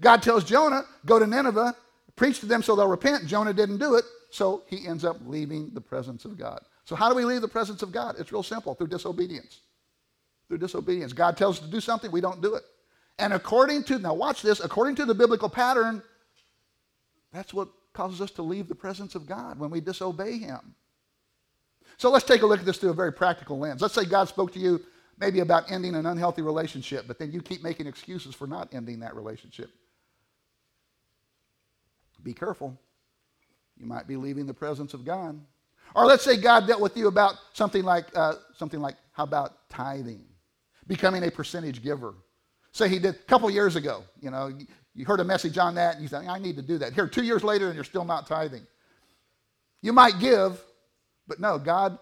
God 0.00 0.22
tells 0.22 0.44
Jonah, 0.44 0.82
go 1.04 1.18
to 1.18 1.26
Nineveh, 1.26 1.76
preach 2.16 2.40
to 2.40 2.46
them 2.46 2.62
so 2.62 2.76
they'll 2.76 2.88
repent. 2.88 3.26
Jonah 3.26 3.52
didn't 3.52 3.78
do 3.78 3.94
it, 3.96 4.04
so 4.30 4.62
he 4.66 4.86
ends 4.86 5.04
up 5.04 5.16
leaving 5.26 5.70
the 5.74 5.80
presence 5.80 6.24
of 6.24 6.38
God. 6.38 6.60
So, 6.84 6.96
how 6.96 7.08
do 7.08 7.14
we 7.14 7.24
leave 7.24 7.40
the 7.40 7.48
presence 7.48 7.82
of 7.82 7.92
God? 7.92 8.16
It's 8.18 8.32
real 8.32 8.42
simple 8.42 8.74
through 8.74 8.88
disobedience. 8.88 9.60
Through 10.48 10.58
disobedience. 10.58 11.12
God 11.12 11.36
tells 11.36 11.58
us 11.58 11.64
to 11.64 11.70
do 11.70 11.80
something, 11.80 12.10
we 12.10 12.20
don't 12.20 12.42
do 12.42 12.54
it. 12.54 12.64
And 13.18 13.32
according 13.32 13.84
to, 13.84 13.98
now 13.98 14.14
watch 14.14 14.42
this, 14.42 14.60
according 14.60 14.96
to 14.96 15.04
the 15.04 15.14
biblical 15.14 15.48
pattern, 15.48 16.02
that's 17.32 17.54
what 17.54 17.68
causes 17.92 18.20
us 18.20 18.30
to 18.32 18.42
leave 18.42 18.68
the 18.68 18.74
presence 18.74 19.14
of 19.14 19.26
God 19.26 19.58
when 19.58 19.70
we 19.70 19.80
disobey 19.80 20.38
Him. 20.38 20.74
So 21.96 22.10
let's 22.10 22.24
take 22.24 22.42
a 22.42 22.46
look 22.46 22.60
at 22.60 22.66
this 22.66 22.78
through 22.78 22.90
a 22.90 22.94
very 22.94 23.12
practical 23.12 23.58
lens. 23.58 23.80
Let's 23.80 23.94
say 23.94 24.04
God 24.04 24.28
spoke 24.28 24.52
to 24.52 24.58
you 24.58 24.80
maybe 25.18 25.40
about 25.40 25.70
ending 25.70 25.94
an 25.94 26.06
unhealthy 26.06 26.42
relationship, 26.42 27.06
but 27.06 27.18
then 27.18 27.32
you 27.32 27.42
keep 27.42 27.62
making 27.62 27.86
excuses 27.86 28.34
for 28.34 28.46
not 28.46 28.72
ending 28.72 29.00
that 29.00 29.14
relationship. 29.14 29.70
Be 32.22 32.32
careful. 32.32 32.78
You 33.76 33.86
might 33.86 34.06
be 34.06 34.16
leaving 34.16 34.46
the 34.46 34.54
presence 34.54 34.94
of 34.94 35.04
God. 35.04 35.40
Or 35.94 36.06
let's 36.06 36.24
say 36.24 36.36
God 36.36 36.66
dealt 36.66 36.80
with 36.80 36.96
you 36.96 37.08
about 37.08 37.34
something 37.52 37.82
like, 37.82 38.06
uh, 38.16 38.34
something 38.56 38.80
like 38.80 38.96
how 39.12 39.24
about 39.24 39.68
tithing, 39.68 40.24
becoming 40.86 41.24
a 41.24 41.30
percentage 41.30 41.82
giver. 41.82 42.14
Say 42.72 42.88
he 42.88 42.98
did 42.98 43.14
a 43.14 43.18
couple 43.18 43.50
years 43.50 43.76
ago, 43.76 44.04
you 44.20 44.30
know, 44.30 44.50
you 44.94 45.04
heard 45.04 45.20
a 45.20 45.24
message 45.24 45.58
on 45.58 45.74
that 45.76 45.94
and 45.94 46.02
you 46.02 46.08
think, 46.08 46.28
I 46.28 46.38
need 46.38 46.56
to 46.56 46.62
do 46.62 46.78
that. 46.78 46.92
Here, 46.92 47.06
two 47.06 47.24
years 47.24 47.42
later, 47.42 47.66
and 47.66 47.74
you're 47.74 47.84
still 47.84 48.04
not 48.04 48.26
tithing. 48.26 48.66
You 49.80 49.92
might 49.92 50.18
give, 50.18 50.62
but 51.26 51.40
no, 51.40 51.58
God, 51.58 51.98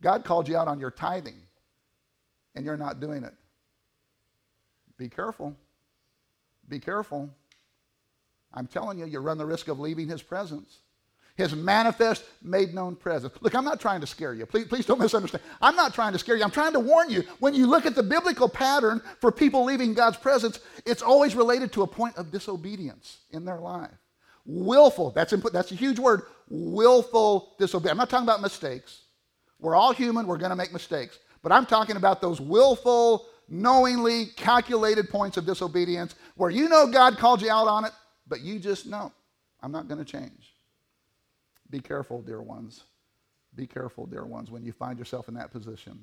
God 0.00 0.24
called 0.24 0.48
you 0.48 0.56
out 0.56 0.68
on 0.68 0.78
your 0.78 0.90
tithing, 0.90 1.36
and 2.54 2.64
you're 2.64 2.76
not 2.76 3.00
doing 3.00 3.24
it. 3.24 3.34
Be 4.96 5.08
careful. 5.08 5.56
Be 6.68 6.78
careful. 6.78 7.30
I'm 8.52 8.66
telling 8.66 8.98
you, 8.98 9.06
you 9.06 9.18
run 9.18 9.38
the 9.38 9.46
risk 9.46 9.68
of 9.68 9.80
leaving 9.80 10.08
his 10.08 10.22
presence 10.22 10.78
his 11.40 11.54
manifest, 11.54 12.24
made 12.42 12.74
known 12.74 12.94
presence. 12.94 13.34
Look, 13.40 13.54
I'm 13.54 13.64
not 13.64 13.80
trying 13.80 14.00
to 14.00 14.06
scare 14.06 14.34
you. 14.34 14.46
Please, 14.46 14.66
please 14.66 14.86
don't 14.86 15.00
misunderstand. 15.00 15.42
I'm 15.60 15.74
not 15.74 15.94
trying 15.94 16.12
to 16.12 16.18
scare 16.18 16.36
you. 16.36 16.44
I'm 16.44 16.50
trying 16.50 16.74
to 16.74 16.80
warn 16.80 17.10
you. 17.10 17.24
When 17.40 17.54
you 17.54 17.66
look 17.66 17.86
at 17.86 17.94
the 17.94 18.02
biblical 18.02 18.48
pattern 18.48 19.02
for 19.20 19.32
people 19.32 19.64
leaving 19.64 19.94
God's 19.94 20.18
presence, 20.18 20.60
it's 20.86 21.02
always 21.02 21.34
related 21.34 21.72
to 21.72 21.82
a 21.82 21.86
point 21.86 22.16
of 22.16 22.30
disobedience 22.30 23.18
in 23.30 23.44
their 23.44 23.58
life. 23.58 23.90
Willful, 24.44 25.10
that's, 25.10 25.32
input, 25.32 25.52
that's 25.52 25.72
a 25.72 25.76
huge 25.76 25.98
word. 25.98 26.22
Willful 26.48 27.54
disobedience. 27.58 27.92
I'm 27.92 27.98
not 27.98 28.10
talking 28.10 28.26
about 28.26 28.40
mistakes. 28.40 29.02
We're 29.58 29.74
all 29.74 29.92
human, 29.92 30.26
we're 30.26 30.38
going 30.38 30.50
to 30.50 30.56
make 30.56 30.72
mistakes. 30.72 31.18
But 31.42 31.52
I'm 31.52 31.66
talking 31.66 31.96
about 31.96 32.20
those 32.20 32.40
willful, 32.40 33.26
knowingly 33.48 34.26
calculated 34.36 35.10
points 35.10 35.36
of 35.36 35.46
disobedience 35.46 36.14
where 36.36 36.50
you 36.50 36.68
know 36.68 36.86
God 36.86 37.18
called 37.18 37.42
you 37.42 37.50
out 37.50 37.68
on 37.68 37.84
it, 37.84 37.92
but 38.26 38.40
you 38.40 38.58
just 38.58 38.86
know, 38.86 39.12
I'm 39.62 39.72
not 39.72 39.88
going 39.88 40.02
to 40.02 40.10
change. 40.10 40.49
Be 41.70 41.80
careful, 41.80 42.20
dear 42.20 42.42
ones. 42.42 42.84
Be 43.54 43.66
careful, 43.66 44.06
dear 44.06 44.24
ones, 44.24 44.50
when 44.50 44.64
you 44.64 44.72
find 44.72 44.98
yourself 44.98 45.28
in 45.28 45.34
that 45.34 45.50
position. 45.50 45.98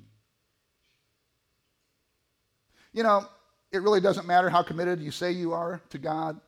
You 2.92 3.02
know, 3.02 3.26
it 3.70 3.82
really 3.82 4.00
doesn't 4.00 4.26
matter 4.26 4.48
how 4.48 4.62
committed 4.62 5.00
you 5.00 5.10
say 5.10 5.30
you 5.32 5.52
are 5.52 5.80
to 5.90 5.98
God, 5.98 6.40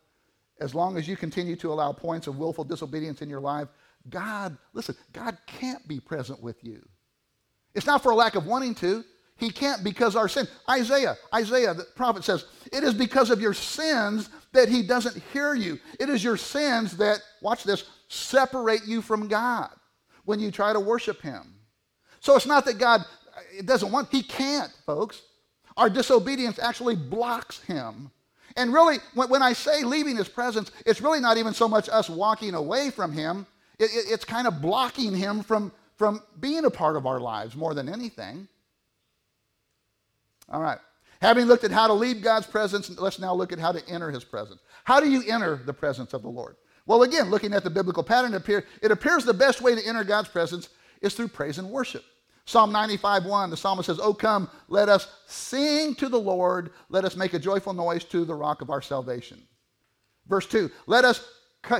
as 0.60 0.74
long 0.74 0.96
as 0.96 1.06
you 1.06 1.16
continue 1.16 1.56
to 1.56 1.72
allow 1.72 1.92
points 1.92 2.26
of 2.26 2.38
willful 2.38 2.64
disobedience 2.64 3.22
in 3.22 3.30
your 3.30 3.40
life. 3.40 3.68
God, 4.08 4.56
listen, 4.72 4.96
God 5.12 5.36
can't 5.46 5.86
be 5.86 6.00
present 6.00 6.42
with 6.42 6.62
you. 6.64 6.86
It's 7.74 7.86
not 7.86 8.02
for 8.02 8.12
a 8.12 8.14
lack 8.14 8.34
of 8.34 8.46
wanting 8.46 8.74
to. 8.76 9.04
He 9.36 9.50
can't 9.50 9.82
because 9.82 10.16
our 10.16 10.28
sin. 10.28 10.46
Isaiah, 10.68 11.16
Isaiah, 11.34 11.72
the 11.72 11.84
prophet 11.96 12.24
says, 12.24 12.44
it 12.72 12.84
is 12.84 12.92
because 12.92 13.30
of 13.30 13.40
your 13.40 13.54
sins 13.54 14.28
that 14.52 14.68
he 14.68 14.82
doesn't 14.82 15.22
hear 15.32 15.54
you. 15.54 15.78
It 15.98 16.10
is 16.10 16.22
your 16.22 16.36
sins 16.36 16.96
that, 16.98 17.22
watch 17.40 17.64
this, 17.64 17.84
separate 18.10 18.86
you 18.86 19.00
from 19.00 19.28
God 19.28 19.70
when 20.24 20.40
you 20.40 20.50
try 20.50 20.72
to 20.72 20.80
worship 20.80 21.22
him. 21.22 21.54
So 22.18 22.36
it's 22.36 22.46
not 22.46 22.64
that 22.66 22.78
God 22.78 23.04
doesn't 23.64 23.90
want, 23.90 24.08
he 24.10 24.22
can't, 24.22 24.72
folks. 24.84 25.22
Our 25.76 25.88
disobedience 25.88 26.58
actually 26.58 26.96
blocks 26.96 27.62
him. 27.62 28.10
And 28.56 28.72
really, 28.72 28.98
when, 29.14 29.42
I 29.42 29.52
say 29.52 29.84
leaving 29.84 30.16
his 30.16 30.28
presence, 30.28 30.72
it's 30.84 31.00
really 31.00 31.20
not 31.20 31.36
even 31.36 31.54
so 31.54 31.68
much 31.68 31.88
us 31.88 32.10
walking 32.10 32.54
away 32.54 32.90
from 32.90 33.12
him, 33.12 33.46
it, 33.78 33.84
it, 33.84 34.06
it's 34.10 34.24
kind 34.24 34.48
of 34.48 34.60
blocking 34.60 35.14
him 35.14 35.42
from, 35.42 35.72
from 35.96 36.20
being 36.40 36.64
a 36.64 36.70
part 36.70 36.96
of 36.96 37.06
our 37.06 37.20
lives 37.20 37.54
more 37.54 37.74
than 37.74 37.88
anything. 37.88 38.48
All 40.48 40.60
right. 40.60 40.78
Having 41.22 41.46
looked 41.46 41.64
at 41.64 41.70
how 41.70 41.86
to 41.86 41.92
leave 41.92 42.22
God's 42.22 42.46
presence, 42.46 42.90
let's 42.98 43.20
now 43.20 43.32
look 43.32 43.52
at 43.52 43.60
how 43.60 43.70
to 43.70 43.88
enter 43.88 44.10
his 44.10 44.24
presence. 44.24 44.60
How 44.84 44.98
do 44.98 45.08
you 45.08 45.22
enter 45.30 45.60
the 45.64 45.72
presence 45.72 46.12
of 46.12 46.22
the 46.22 46.28
Lord? 46.28 46.56
Well, 46.90 47.04
again, 47.04 47.30
looking 47.30 47.54
at 47.54 47.62
the 47.62 47.70
biblical 47.70 48.02
pattern, 48.02 48.34
it 48.34 48.90
appears 48.90 49.24
the 49.24 49.32
best 49.32 49.60
way 49.60 49.76
to 49.76 49.86
enter 49.86 50.02
God's 50.02 50.28
presence 50.28 50.70
is 51.00 51.14
through 51.14 51.28
praise 51.28 51.58
and 51.58 51.70
worship. 51.70 52.02
Psalm 52.46 52.72
95 52.72 53.26
1, 53.26 53.50
the 53.50 53.56
psalmist 53.56 53.86
says, 53.86 54.00
Oh, 54.02 54.12
come, 54.12 54.50
let 54.66 54.88
us 54.88 55.06
sing 55.24 55.94
to 55.94 56.08
the 56.08 56.18
Lord, 56.18 56.72
let 56.88 57.04
us 57.04 57.14
make 57.14 57.32
a 57.32 57.38
joyful 57.38 57.74
noise 57.74 58.02
to 58.06 58.24
the 58.24 58.34
rock 58.34 58.60
of 58.60 58.70
our 58.70 58.82
salvation. 58.82 59.40
Verse 60.26 60.48
2, 60.48 60.68
let 60.88 61.04
us, 61.04 61.24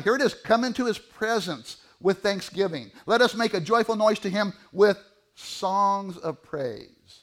here 0.04 0.14
it 0.14 0.22
is, 0.22 0.32
come 0.32 0.62
into 0.62 0.86
his 0.86 1.00
presence 1.00 1.78
with 2.00 2.22
thanksgiving. 2.22 2.92
Let 3.06 3.20
us 3.20 3.34
make 3.34 3.54
a 3.54 3.60
joyful 3.60 3.96
noise 3.96 4.20
to 4.20 4.30
him 4.30 4.52
with 4.70 4.96
songs 5.34 6.18
of 6.18 6.40
praise. 6.40 7.22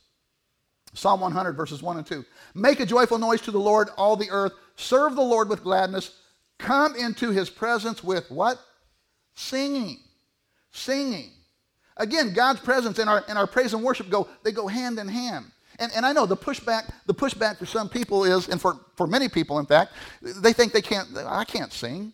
Psalm 0.93 1.21
100, 1.21 1.53
verses 1.53 1.81
1 1.81 1.95
and 1.99 2.05
2. 2.05 2.25
Make 2.53 2.81
a 2.81 2.85
joyful 2.85 3.17
noise 3.17 3.39
to 3.43 3.51
the 3.51 3.57
Lord, 3.57 3.87
all 3.95 4.17
the 4.17 4.29
earth. 4.29 4.51
Serve 4.75 5.15
the 5.15 5.21
Lord 5.21 5.47
with 5.47 5.63
gladness. 5.63 6.11
Come 6.59 6.95
into 6.95 7.31
his 7.31 7.49
presence 7.49 8.03
with 8.03 8.29
what? 8.31 8.59
Singing. 9.35 9.99
Singing. 10.71 11.31
Again, 11.97 12.33
God's 12.33 12.59
presence 12.59 12.99
and 12.99 13.09
our, 13.09 13.23
and 13.27 13.37
our 13.37 13.47
praise 13.47 13.73
and 13.73 13.83
worship 13.83 14.09
go, 14.09 14.27
they 14.43 14.51
go 14.51 14.67
hand 14.67 14.99
in 14.99 15.07
hand. 15.07 15.45
And, 15.79 15.91
and 15.95 16.05
I 16.05 16.11
know 16.11 16.25
the 16.25 16.37
pushback, 16.37 16.91
the 17.05 17.13
pushback 17.13 17.57
for 17.57 17.65
some 17.65 17.89
people 17.89 18.23
is, 18.23 18.49
and 18.49 18.59
for, 18.59 18.79
for 18.95 19.05
many 19.05 19.29
people, 19.29 19.59
in 19.59 19.65
fact, 19.65 19.93
they 20.21 20.53
think 20.53 20.73
they 20.73 20.81
can't, 20.81 21.07
I 21.17 21.43
can't 21.43 21.71
sing. 21.71 22.13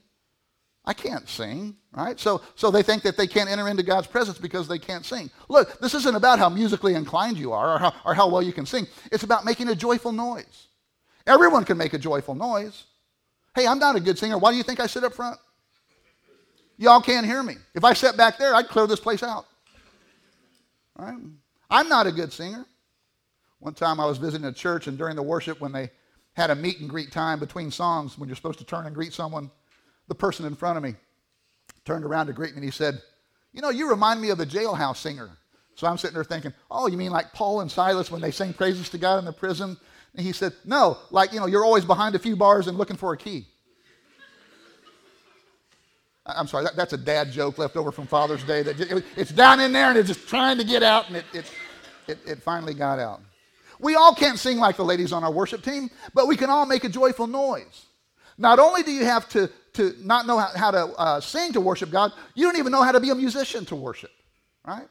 I 0.86 0.94
can't 0.94 1.30
sing, 1.30 1.78
right? 1.94 2.20
So, 2.20 2.42
so 2.56 2.70
they 2.70 2.84
think 2.84 3.04
that 3.04 3.16
they 3.16 3.28
can't 3.28 3.50
enter 3.50 3.70
into 3.70 3.84
God's 3.84 4.08
presence 4.08 4.38
because 4.38 4.68
they 4.68 4.80
can't 4.80 5.06
sing. 5.06 5.30
Look, 5.48 5.80
this 5.80 5.94
isn't 5.94 6.16
about 6.16 6.40
how 6.40 6.50
musically 6.50 6.96
inclined 6.96 7.38
you 7.38 7.54
are 7.54 7.76
or 7.76 7.80
how, 7.80 7.94
or 8.06 8.14
how 8.14 8.28
well 8.28 8.42
you 8.42 8.52
can 8.52 8.66
sing. 8.66 8.88
It's 9.10 9.24
about 9.24 9.46
making 9.46 9.70
a 9.70 9.76
joyful 9.76 10.12
noise. 10.12 10.68
Everyone 11.26 11.64
can 11.64 11.78
make 11.78 11.94
a 11.94 11.98
joyful 11.98 12.36
noise. 12.36 12.84
Hey, 13.56 13.68
I'm 13.68 13.80
not 13.80 13.96
a 13.96 14.00
good 14.00 14.18
singer. 14.18 14.38
Why 14.38 14.52
do 14.52 14.58
you 14.58 14.64
think 14.64 14.80
I 14.80 14.88
sit 14.88 15.04
up 15.04 15.14
front? 15.14 15.38
Y'all 16.78 17.02
can't 17.02 17.26
hear 17.26 17.44
me. 17.44 17.56
If 17.76 17.84
I 17.84 17.94
sat 17.94 18.18
back 18.18 18.38
there, 18.38 18.56
I'd 18.56 18.68
clear 18.68 18.88
this 18.88 19.00
place 19.00 19.22
out. 19.22 19.46
Right? 20.98 21.18
I'm 21.70 21.90
not 21.90 22.08
a 22.08 22.12
good 22.12 22.34
singer. 22.34 22.66
One 23.60 23.74
time 23.74 24.00
I 24.00 24.06
was 24.06 24.18
visiting 24.18 24.46
a 24.48 24.52
church, 24.52 24.88
and 24.88 24.98
during 24.98 25.16
the 25.16 25.24
worship, 25.24 25.62
when 25.62 25.72
they 25.72 25.92
had 26.34 26.50
a 26.50 26.56
meet 26.56 26.80
and 26.80 26.90
greet 26.90 27.12
time 27.12 27.40
between 27.40 27.72
songs, 27.72 28.18
when 28.18 28.28
you're 28.28 28.36
supposed 28.36 28.60
to 28.60 28.66
turn 28.66 28.86
and 28.86 28.96
greet 28.96 29.14
someone, 29.14 29.50
the 30.08 30.16
person 30.16 30.46
in 30.46 30.56
front 30.56 30.78
of 30.78 30.84
me 30.84 30.96
turned 31.86 32.04
around 32.04 32.28
to 32.28 32.34
greet 32.34 32.52
me 32.52 32.58
and 32.58 32.66
he 32.66 32.72
said, 32.72 33.02
You 33.54 33.62
know, 33.62 33.70
you 33.70 33.90
remind 33.90 34.20
me 34.20 34.32
of 34.32 34.40
a 34.40 34.46
jailhouse 34.46 34.98
singer. 34.98 35.30
So 35.76 35.88
I'm 35.88 35.98
sitting 35.98 36.16
there 36.16 36.24
thinking, 36.24 36.54
Oh, 36.70 36.88
you 36.88 36.98
mean 36.98 37.12
like 37.12 37.34
Paul 37.34 37.62
and 37.62 37.72
Silas 37.72 38.12
when 38.12 38.22
they 38.22 38.32
sing 38.32 38.54
praises 38.54 38.90
to 38.90 38.98
God 38.98 39.20
in 39.20 39.26
the 39.26 39.34
prison? 39.34 39.78
And 40.16 40.26
he 40.26 40.32
said, 40.32 40.54
No, 40.66 40.98
like, 41.12 41.34
you 41.34 41.40
know, 41.40 41.46
you're 41.46 41.66
always 41.66 41.86
behind 41.86 42.16
a 42.16 42.20
few 42.20 42.36
bars 42.36 42.68
and 42.68 42.78
looking 42.78 42.98
for 42.98 43.14
a 43.14 43.18
key. 43.18 43.48
I'm 46.26 46.48
sorry, 46.48 46.64
that, 46.64 46.76
that's 46.76 46.94
a 46.94 46.98
dad 46.98 47.32
joke 47.32 47.58
left 47.58 47.76
over 47.76 47.92
from 47.92 48.08
Father's 48.08 48.44
Day. 48.44 48.62
That 48.62 48.80
it, 48.80 49.04
it's 49.18 49.32
down 49.32 49.60
in 49.60 49.74
there 49.74 49.90
and 49.90 49.98
it's 49.98 50.08
just 50.08 50.28
trying 50.28 50.58
to 50.58 50.64
get 50.64 50.82
out, 50.82 51.08
and 51.08 51.18
it, 51.18 51.26
it, 51.34 51.52
it, 52.08 52.20
it 52.26 52.42
finally 52.42 52.74
got 52.74 53.00
out. 53.00 53.22
We 53.80 53.96
all 53.96 54.16
can't 54.16 54.40
sing 54.40 54.58
like 54.58 54.78
the 54.78 54.86
ladies 54.86 55.12
on 55.12 55.24
our 55.24 55.32
worship 55.32 55.64
team, 55.64 55.90
but 56.14 56.28
we 56.28 56.38
can 56.38 56.50
all 56.50 56.66
make 56.66 56.86
a 56.86 56.90
joyful 56.90 57.28
noise. 57.28 57.88
Not 58.38 58.58
only 58.60 58.84
do 58.84 58.92
you 58.92 59.04
have 59.04 59.28
to, 59.30 59.50
to 59.74 59.96
not 60.00 60.26
know 60.26 60.38
how, 60.38 60.50
how 60.56 60.72
to 60.72 60.86
uh, 60.98 61.20
sing 61.20 61.52
to 61.54 61.62
worship 61.62 61.92
God, 61.92 62.14
you 62.36 62.46
don't 62.46 62.58
even 62.58 62.72
know 62.72 62.82
how 62.82 62.94
to 62.94 63.00
be 63.00 63.10
a 63.10 63.16
musician 63.16 63.66
to 63.66 63.76
worship, 63.76 64.12
right? 64.66 64.88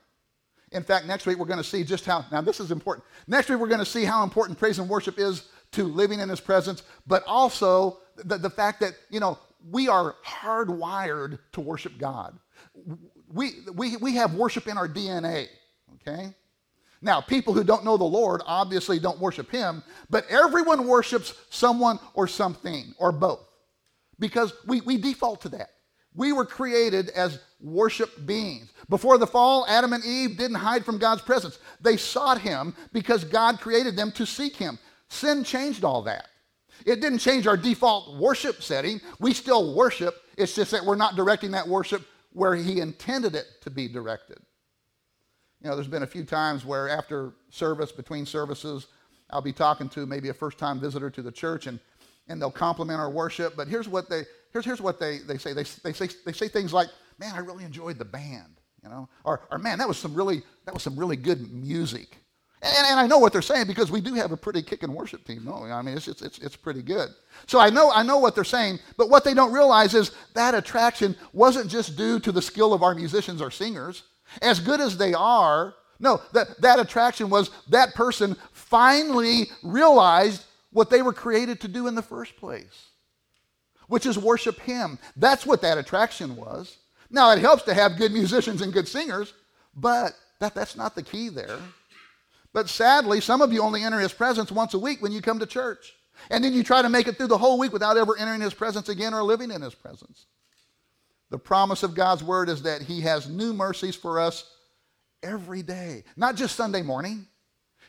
In 0.73 0.83
fact, 0.83 1.07
next 1.07 1.27
week 1.27 1.39
we're 1.39 1.47
going 1.47 1.59
to 1.59 1.65
see 1.65 1.85
just 1.85 2.05
how, 2.05 2.25
now 2.33 2.41
this 2.41 2.61
is 2.61 2.71
important. 2.71 3.07
Next 3.27 3.49
week 3.49 3.59
we're 3.59 3.69
going 3.69 3.81
to 3.81 3.87
see 3.87 4.05
how 4.05 4.25
important 4.25 4.59
praise 4.59 4.79
and 4.79 4.89
worship 4.89 5.19
is 5.19 5.49
to 5.73 5.85
living 5.85 6.21
in 6.21 6.29
His 6.29 6.41
presence, 6.41 6.83
but 7.07 7.23
also 7.27 7.99
the, 8.17 8.39
the 8.39 8.51
fact 8.51 8.81
that, 8.81 8.95
you 9.11 9.21
know, 9.21 9.39
we 9.71 9.89
are 9.89 10.17
hardwired 10.27 11.39
to 11.53 11.61
worship 11.61 11.99
God. 11.99 12.39
We, 13.33 13.53
we, 13.75 13.97
we 13.97 14.15
have 14.17 14.35
worship 14.35 14.67
in 14.67 14.77
our 14.77 14.89
DNA, 14.89 15.47
okay? 15.95 16.35
Now, 17.01 17.21
people 17.21 17.53
who 17.53 17.65
don't 17.65 17.85
know 17.85 17.97
the 17.97 18.05
Lord 18.05 18.43
obviously 18.47 18.99
don't 18.99 19.19
worship 19.19 19.51
him, 19.51 19.83
but 20.09 20.25
everyone 20.29 20.87
worships 20.87 21.35
someone 21.51 21.99
or 22.15 22.29
something 22.29 22.95
or 22.99 23.11
both 23.13 23.41
because 24.19 24.53
we, 24.67 24.81
we 24.83 24.97
default 24.97 25.41
to 25.43 25.49
that. 25.51 25.71
We 26.14 26.33
were 26.33 26.44
created 26.44 27.11
as 27.11 27.38
worship 27.61 28.27
beings. 28.27 28.72
Before 28.88 29.18
the 29.18 29.27
fall, 29.27 29.64
Adam 29.68 29.92
and 29.92 30.05
Eve 30.05 30.37
didn't 30.37 30.57
hide 30.57 30.85
from 30.85 30.98
God's 30.98 31.22
presence. 31.22 31.59
They 31.81 31.96
sought 31.96 32.40
him 32.40 32.75
because 32.92 33.25
God 33.25 33.61
created 33.61 33.96
them 33.96 34.12
to 34.12 34.27
seek 34.27 34.57
him. 34.57 34.79
Sin 35.09 35.44
changed 35.44 35.85
all 35.85 36.03
that. 36.03 36.29
It 36.85 37.01
didn't 37.01 37.18
change 37.18 37.46
our 37.46 37.57
default 37.57 38.18
worship 38.18 38.62
setting. 38.62 39.01
We 39.20 39.33
still 39.33 39.75
worship. 39.75 40.22
It's 40.37 40.55
just 40.55 40.70
that 40.72 40.85
we're 40.85 40.96
not 40.96 41.16
directing 41.16 41.53
that 41.53 41.68
worship 41.68 42.03
where 42.33 42.55
he 42.55 42.81
intended 42.81 43.35
it 43.35 43.46
to 43.62 43.70
be 43.70 43.88
directed. 43.88 44.38
You 45.62 45.70
know, 45.70 45.77
there's 45.77 45.88
been 45.88 46.03
a 46.03 46.09
few 46.09 46.25
times 46.25 46.64
where 46.64 46.88
after 46.88 47.33
service, 47.51 47.92
between 47.92 48.27
services, 48.27 48.88
I'll 49.31 49.40
be 49.40 49.53
talking 49.53 49.88
to 49.90 50.07
maybe 50.07 50.29
a 50.29 50.35
first 50.35 50.59
time 50.59 50.81
visitor 50.81 51.09
to 51.11 51.22
the 51.22 51.31
church 51.31 51.66
and, 51.66 51.79
and 52.29 52.41
they'll 52.41 52.51
compliment 52.51 52.99
our 53.01 53.11
worship. 53.11 53.57
But 53.57 53.69
here's 53.69 53.89
what 53.89 54.09
they, 54.09 54.23
here's, 54.53 54.65
here's 54.65 54.81
what 54.81 54.99
they, 54.99 55.19
they 55.19 55.39
say. 55.39 55.53
They, 55.53 55.65
they, 55.83 55.93
say. 55.93 56.09
they 56.25 56.33
say 56.33 56.49
things 56.49 56.73
like, 56.73 56.89
man, 57.19 57.35
I 57.35 57.39
really 57.39 57.65
enjoyed 57.65 57.99
the 57.99 58.05
band, 58.05 58.61
you 58.83 58.89
know, 58.89 59.09
or, 59.25 59.43
or 59.51 59.59
man, 59.59 59.79
that 59.79 59.89
was 59.89 59.99
some 59.99 60.15
really, 60.15 60.43
that 60.65 60.75
was 60.75 60.83
some 60.83 60.97
really 60.97 61.17
good 61.17 61.53
music. 61.53 62.17
And, 62.63 62.87
and 62.87 63.01
I 63.01 63.07
know 63.07 63.19
what 63.19 63.33
they're 63.33 63.43
saying 63.43 63.67
because 63.67 63.91
we 63.91 64.01
do 64.01 64.15
have 64.15 64.31
a 64.31 64.37
pretty 64.37 64.63
kicking 64.63 64.93
worship 64.93 65.25
team. 65.25 65.45
No, 65.45 65.65
I 65.65 65.83
mean, 65.83 65.97
it's, 65.97 66.07
it's, 66.07 66.23
it's, 66.23 66.39
it's 66.39 66.57
pretty 66.57 66.83
good. 66.83 67.11
So 67.47 67.59
I 67.59 67.71
know, 67.71 67.91
I 67.93 68.05
know 68.05 68.19
what 68.19 68.35
they're 68.37 68.45
saying, 68.45 68.79
but 68.97 69.11
what 69.11 69.25
they 69.25 69.35
don't 69.35 69.53
realize 69.53 69.95
is 69.95 70.13
that 70.35 70.55
attraction 70.55 71.17
wasn't 71.33 71.69
just 71.69 71.97
due 71.97 72.21
to 72.21 72.31
the 72.31 72.43
skill 72.43 72.73
of 72.73 72.83
our 72.83 72.95
musicians 72.95 73.43
or 73.43 73.51
singers 73.51 74.05
as 74.41 74.61
good 74.61 74.81
as 74.81 74.97
they 74.97 75.13
are. 75.13 75.75
No, 75.99 76.21
that, 76.33 76.61
that 76.61 76.79
attraction 76.79 77.29
was 77.31 77.51
that 77.69 77.95
person 77.95 78.37
finally 78.53 79.51
realized 79.63 80.45
what 80.73 80.91
they 80.91 81.03
were 81.03 81.13
created 81.13 81.61
to 81.61 81.69
do 81.69 81.87
in 81.87 81.95
the 81.95 82.03
first 82.03 82.37
place, 82.37 82.89
which 83.89 84.07
is 84.07 84.19
worship 84.19 84.59
Him. 84.61 84.99
That's 85.17 85.47
what 85.47 85.63
that 85.63 85.79
attraction 85.79 86.37
was. 86.37 86.79
Now, 87.11 87.31
it 87.31 87.39
helps 87.39 87.63
to 87.65 87.75
have 87.75 87.99
good 87.99 88.13
musicians 88.13 88.63
and 88.63 88.73
good 88.73 88.89
singers, 88.89 89.35
but 89.75 90.13
that, 90.41 90.55
that's 90.55 90.77
not 90.77 90.95
the 90.95 91.03
key 91.03 91.29
there. 91.29 91.59
But 92.53 92.69
sadly, 92.69 93.21
some 93.21 93.41
of 93.41 93.53
you 93.53 93.63
only 93.63 93.85
enter 93.85 94.01
His 94.01 94.13
presence 94.13 94.51
once 94.51 94.75
a 94.75 94.79
week 94.79 95.03
when 95.03 95.13
you 95.13 95.21
come 95.23 95.39
to 95.39 95.47
church. 95.47 95.95
And 96.31 96.45
then 96.45 96.53
you 96.53 96.63
try 96.63 96.83
to 96.83 96.89
make 96.89 97.09
it 97.09 97.17
through 97.17 97.29
the 97.29 97.39
whole 97.39 97.59
week 97.59 97.73
without 97.73 97.97
ever 97.97 98.17
entering 98.17 98.41
His 98.41 98.55
presence 98.55 98.89
again 98.89 99.15
or 99.15 99.23
living 99.23 99.51
in 99.51 99.63
His 99.63 99.75
presence. 99.75 100.27
The 101.31 101.39
promise 101.39 101.83
of 101.83 101.95
God's 101.95 102.23
word 102.23 102.49
is 102.49 102.63
that 102.63 102.83
He 102.83 103.01
has 103.03 103.29
new 103.29 103.53
mercies 103.53 103.97
for 103.97 104.21
us 104.21 104.51
every 105.23 105.63
day, 105.63 106.05
not 106.17 106.37
just 106.37 106.57
Sunday 106.57 106.83
morning. 106.83 107.27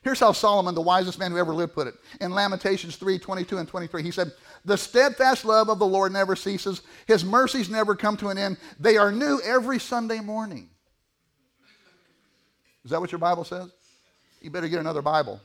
Here's 0.03 0.19
how 0.19 0.33
Solomon, 0.33 0.75
the 0.75 0.81
wisest 0.81 1.17
man 1.17 1.31
who 1.31 1.37
ever 1.37 1.53
lived, 1.53 1.73
put 1.73 1.87
it. 1.87 1.95
In 2.19 2.31
Lamentations 2.31 2.97
3 2.97 3.17
22 3.17 3.57
and 3.57 3.67
23, 3.67 4.03
he 4.03 4.11
said, 4.11 4.31
The 4.65 4.77
steadfast 4.77 5.45
love 5.45 5.69
of 5.69 5.79
the 5.79 5.85
Lord 5.85 6.11
never 6.11 6.35
ceases, 6.35 6.81
His 7.07 7.23
mercies 7.23 7.69
never 7.69 7.95
come 7.95 8.17
to 8.17 8.27
an 8.27 8.37
end. 8.37 8.57
They 8.79 8.97
are 8.97 9.11
new 9.11 9.39
every 9.43 9.79
Sunday 9.79 10.19
morning. 10.19 10.69
Is 12.83 12.91
that 12.91 12.99
what 12.99 13.13
your 13.13 13.19
Bible 13.19 13.45
says? 13.45 13.71
You 14.41 14.49
better 14.49 14.67
get 14.67 14.79
another 14.79 15.01
Bible. 15.01 15.39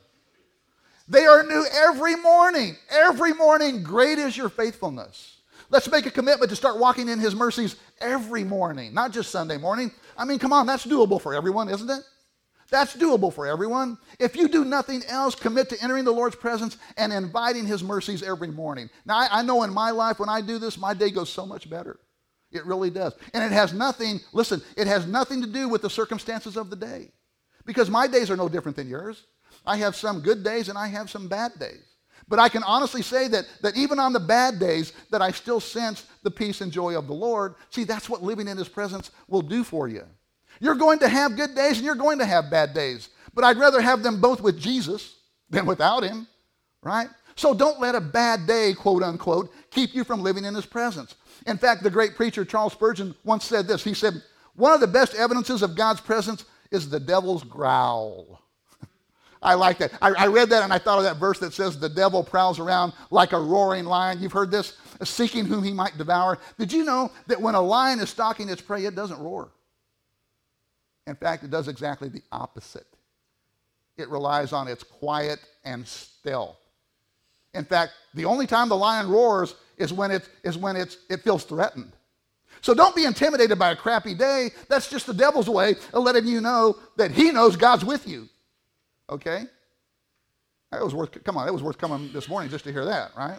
They 1.06 1.24
are 1.24 1.44
new 1.44 1.64
every 1.72 2.16
morning. 2.16 2.76
Every 2.90 3.32
morning, 3.32 3.84
great 3.84 4.18
is 4.18 4.36
your 4.36 4.48
faithfulness. 4.48 5.36
Let's 5.70 5.88
make 5.88 6.06
a 6.06 6.10
commitment 6.10 6.50
to 6.50 6.56
start 6.56 6.78
walking 6.78 7.08
in 7.08 7.20
His 7.20 7.36
mercies 7.36 7.76
every 8.00 8.42
morning, 8.42 8.92
not 8.92 9.12
just 9.12 9.30
Sunday 9.30 9.56
morning. 9.56 9.92
I 10.16 10.24
mean, 10.24 10.40
come 10.40 10.52
on, 10.52 10.66
that's 10.66 10.84
doable 10.84 11.20
for 11.22 11.32
everyone, 11.32 11.68
isn't 11.68 11.88
it? 11.88 12.02
That's 12.70 12.94
doable 12.94 13.32
for 13.32 13.46
everyone. 13.46 13.96
If 14.18 14.36
you 14.36 14.46
do 14.46 14.64
nothing 14.64 15.02
else, 15.08 15.34
commit 15.34 15.70
to 15.70 15.82
entering 15.82 16.04
the 16.04 16.12
Lord's 16.12 16.36
presence 16.36 16.76
and 16.96 17.12
inviting 17.12 17.64
His 17.64 17.82
mercies 17.82 18.22
every 18.22 18.48
morning. 18.48 18.90
Now, 19.06 19.18
I, 19.18 19.28
I, 19.30 19.42
know 19.42 19.62
in 19.62 19.72
my 19.72 19.90
life, 19.90 20.18
when 20.18 20.28
I 20.28 20.42
do 20.42 20.58
this, 20.58 20.76
my 20.76 20.92
day 20.92 21.10
goes 21.10 21.30
so 21.30 21.46
much 21.46 21.70
better. 21.70 21.98
It 22.50 22.66
really 22.66 22.90
does. 22.90 23.14
And 23.32 23.42
it 23.42 23.52
has 23.52 23.72
nothing, 23.72 24.20
listen, 24.32 24.62
it 24.76 24.86
has 24.86 25.06
nothing 25.06 25.40
to 25.42 25.46
do 25.46 25.68
with 25.68 25.82
the 25.82 25.90
circumstances 25.90 26.56
of 26.56 26.68
the 26.68 26.76
day. 26.76 27.10
Because 27.64 27.90
my 27.90 28.06
days 28.06 28.30
are 28.30 28.36
no 28.36 28.48
different 28.48 28.76
than 28.76 28.88
yours. 28.88 29.26
I 29.66 29.76
have 29.78 29.96
some 29.96 30.20
good 30.20 30.44
days 30.44 30.68
and 30.68 30.78
I 30.78 30.88
have 30.88 31.10
some 31.10 31.28
bad 31.28 31.52
days. 31.58 31.84
But 32.26 32.38
I 32.38 32.48
can 32.50 32.62
honestly 32.62 33.02
say 33.02 33.28
that, 33.28 33.46
that 33.62 33.76
even 33.76 33.98
on 33.98 34.12
the 34.12 34.20
bad 34.20 34.58
days, 34.58 34.92
that 35.10 35.22
I 35.22 35.30
still 35.30 35.60
sense 35.60 36.04
the 36.22 36.30
peace 36.30 36.60
and 36.60 36.70
joy 36.70 36.96
of 36.96 37.06
the 37.06 37.14
Lord. 37.14 37.54
See, 37.70 37.84
that's 37.84 38.08
what 38.08 38.22
living 38.22 38.48
in 38.48 38.58
His 38.58 38.68
presence 38.68 39.10
will 39.28 39.42
do 39.42 39.64
for 39.64 39.88
you. 39.88 40.04
You're 40.60 40.74
going 40.74 40.98
to 41.00 41.08
have 41.08 41.36
good 41.36 41.54
days 41.54 41.76
and 41.76 41.84
you're 41.84 41.94
going 41.94 42.18
to 42.18 42.26
have 42.26 42.50
bad 42.50 42.74
days. 42.74 43.08
But 43.34 43.44
I'd 43.44 43.58
rather 43.58 43.80
have 43.80 44.02
them 44.02 44.20
both 44.20 44.40
with 44.40 44.58
Jesus 44.58 45.16
than 45.50 45.66
without 45.66 46.02
Him, 46.02 46.26
right? 46.82 47.08
So 47.36 47.54
don't 47.54 47.80
let 47.80 47.94
a 47.94 48.00
bad 48.00 48.46
day, 48.46 48.74
quote 48.74 49.02
unquote, 49.02 49.50
keep 49.70 49.94
you 49.94 50.04
from 50.04 50.22
living 50.22 50.44
in 50.44 50.54
His 50.54 50.66
presence. 50.66 51.14
In 51.46 51.56
fact, 51.56 51.82
the 51.82 51.90
great 51.90 52.16
preacher 52.16 52.44
Charles 52.44 52.72
Spurgeon 52.72 53.14
once 53.24 53.44
said 53.44 53.66
this. 53.66 53.84
He 53.84 53.94
said, 53.94 54.14
One 54.54 54.72
of 54.72 54.80
the 54.80 54.88
best 54.88 55.14
evidences 55.14 55.62
of 55.62 55.76
God's 55.76 56.00
presence 56.00 56.44
is 56.70 56.90
the 56.90 56.98
devil's 56.98 57.44
growl. 57.44 58.42
I 59.42 59.54
like 59.54 59.78
that. 59.78 59.92
I, 60.02 60.10
I, 60.10 60.26
read 60.26 60.50
that 60.50 60.64
and 60.64 60.72
I 60.72 60.78
thought 60.78 60.98
of 60.98 61.04
that 61.04 61.18
verse 61.18 61.38
that 61.38 61.52
says, 61.52 61.78
The 61.78 61.88
devil 61.88 62.24
prowls 62.24 62.58
around 62.58 62.92
like 63.10 63.32
a 63.32 63.40
roaring 63.40 63.84
lion. 63.84 64.20
You've 64.20 64.32
heard 64.32 64.50
this, 64.50 64.76
seeking 65.04 65.44
whom 65.44 65.62
he 65.62 65.72
might 65.72 65.96
devour. 65.96 66.38
Did 66.58 66.72
you 66.72 66.84
know 66.84 67.12
that 67.28 67.40
when 67.40 67.54
a 67.54 67.60
lion 67.60 68.00
is 68.00 68.10
stalking 68.10 68.48
its 68.48 68.60
prey, 68.60 68.84
it 68.84 68.96
doesn't 68.96 69.20
roar? 69.20 69.52
In 71.08 71.16
fact, 71.16 71.42
it 71.42 71.50
does 71.50 71.68
exactly 71.68 72.10
the 72.10 72.22
opposite. 72.30 72.86
It 73.96 74.10
relies 74.10 74.52
on 74.52 74.68
its 74.68 74.82
quiet 74.84 75.40
and 75.64 75.88
stealth. 75.88 76.58
In 77.54 77.64
fact, 77.64 77.92
the 78.14 78.26
only 78.26 78.46
time 78.46 78.68
the 78.68 78.76
lion 78.76 79.08
roars 79.08 79.54
is 79.78 79.90
when, 79.90 80.10
it, 80.10 80.28
is 80.44 80.58
when 80.58 80.76
it's, 80.76 80.98
it 81.08 81.22
feels 81.22 81.44
threatened. 81.44 81.92
So 82.60 82.74
don't 82.74 82.94
be 82.94 83.06
intimidated 83.06 83.58
by 83.58 83.70
a 83.70 83.76
crappy 83.76 84.14
day. 84.14 84.50
That's 84.68 84.90
just 84.90 85.06
the 85.06 85.14
devil's 85.14 85.48
way 85.48 85.76
of 85.94 86.04
letting 86.04 86.26
you 86.26 86.42
know 86.42 86.76
that 86.96 87.10
he 87.10 87.30
knows 87.32 87.56
God's 87.56 87.86
with 87.86 88.06
you. 88.06 88.28
Okay? 89.08 89.44
That 90.70 90.84
was 90.84 90.94
worth, 90.94 91.24
come 91.24 91.38
on, 91.38 91.48
it 91.48 91.52
was 91.52 91.62
worth 91.62 91.78
coming 91.78 92.12
this 92.12 92.28
morning 92.28 92.50
just 92.50 92.64
to 92.64 92.72
hear 92.72 92.84
that, 92.84 93.12
right? 93.16 93.38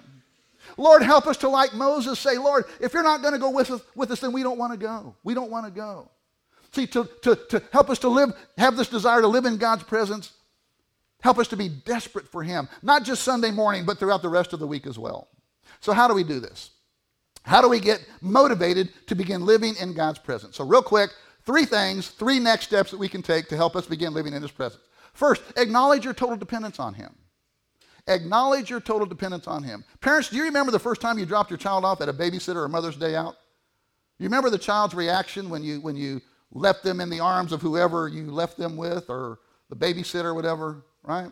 Lord, 0.76 1.04
help 1.04 1.28
us 1.28 1.38
to, 1.38 1.50
like 1.50 1.76
Moses, 1.76 2.18
say, 2.18 2.40
Lord, 2.40 2.66
if 2.80 2.94
you're 2.94 3.04
not 3.04 3.22
going 3.22 3.34
to 3.34 3.40
go 3.40 3.52
with 3.52 3.70
us, 3.70 3.82
with 3.96 4.10
us, 4.10 4.22
then 4.22 4.32
we 4.32 4.42
don't 4.42 4.58
want 4.58 4.74
to 4.74 4.80
go. 4.80 5.16
We 5.24 5.36
don't 5.36 5.52
want 5.52 5.68
to 5.68 5.72
go. 5.72 6.10
See, 6.72 6.88
to, 6.88 7.10
to, 7.24 7.36
to 7.36 7.64
help 7.72 7.90
us 7.90 8.00
to 8.00 8.10
live, 8.10 8.32
have 8.58 8.78
this 8.78 8.90
desire 8.90 9.22
to 9.22 9.28
live 9.28 9.46
in 9.46 9.58
God's 9.58 9.84
presence, 9.84 10.34
help 11.22 11.40
us 11.40 11.48
to 11.50 11.58
be 11.58 11.70
desperate 11.70 12.28
for 12.28 12.44
Him, 12.44 12.70
not 12.84 13.04
just 13.04 13.24
Sunday 13.24 13.52
morning, 13.52 13.86
but 13.86 13.98
throughout 13.98 14.22
the 14.22 14.30
rest 14.30 14.54
of 14.54 14.60
the 14.60 14.68
week 14.68 14.86
as 14.86 15.00
well. 15.00 15.30
So, 15.80 15.94
how 15.94 16.08
do 16.08 16.14
we 16.14 16.24
do 16.24 16.40
this? 16.40 16.72
How 17.44 17.62
do 17.62 17.70
we 17.70 17.80
get 17.80 18.06
motivated 18.22 18.90
to 19.08 19.16
begin 19.16 19.46
living 19.46 19.76
in 19.82 19.94
God's 19.94 20.20
presence? 20.20 20.58
So, 20.58 20.66
real 20.66 20.84
quick, 20.84 21.10
three 21.46 21.66
things, 21.66 22.10
three 22.10 22.40
next 22.40 22.66
steps 22.66 22.92
that 22.92 23.00
we 23.00 23.10
can 23.10 23.24
take 23.24 23.48
to 23.48 23.56
help 23.56 23.76
us 23.76 23.88
begin 23.88 24.14
living 24.14 24.34
in 24.34 24.42
His 24.42 24.52
presence. 24.52 24.84
First, 25.14 25.42
acknowledge 25.58 26.06
your 26.06 26.14
total 26.14 26.38
dependence 26.38 26.80
on 26.80 26.94
Him. 26.94 27.16
Acknowledge 28.08 28.70
your 28.70 28.80
total 28.80 29.06
dependence 29.06 29.48
on 29.48 29.64
Him. 29.64 29.84
Parents, 30.02 30.30
do 30.30 30.38
you 30.38 30.44
remember 30.44 30.72
the 30.72 30.80
first 30.80 31.02
time 31.02 31.18
you 31.18 31.26
dropped 31.26 31.50
your 31.50 31.58
child 31.58 31.86
off 31.86 32.02
at 32.02 32.10
a 32.10 32.14
babysitter 32.14 32.58
or 32.58 32.68
Mother's 32.68 32.96
Day 32.96 33.16
out? 33.16 33.36
You 34.18 34.26
remember 34.26 34.50
the 34.50 34.58
child's 34.58 34.94
reaction 34.94 35.50
when 35.50 35.64
you, 35.64 35.80
when 35.80 35.96
you 35.96 36.22
left 36.52 36.84
them 36.84 37.00
in 37.00 37.10
the 37.10 37.20
arms 37.20 37.52
of 37.52 37.62
whoever 37.62 38.08
you 38.08 38.32
left 38.32 38.58
them 38.58 38.76
with 38.76 39.10
or 39.10 39.40
the 39.70 39.76
babysitter 39.76 40.26
or 40.26 40.34
whatever, 40.34 40.84
right? 41.04 41.32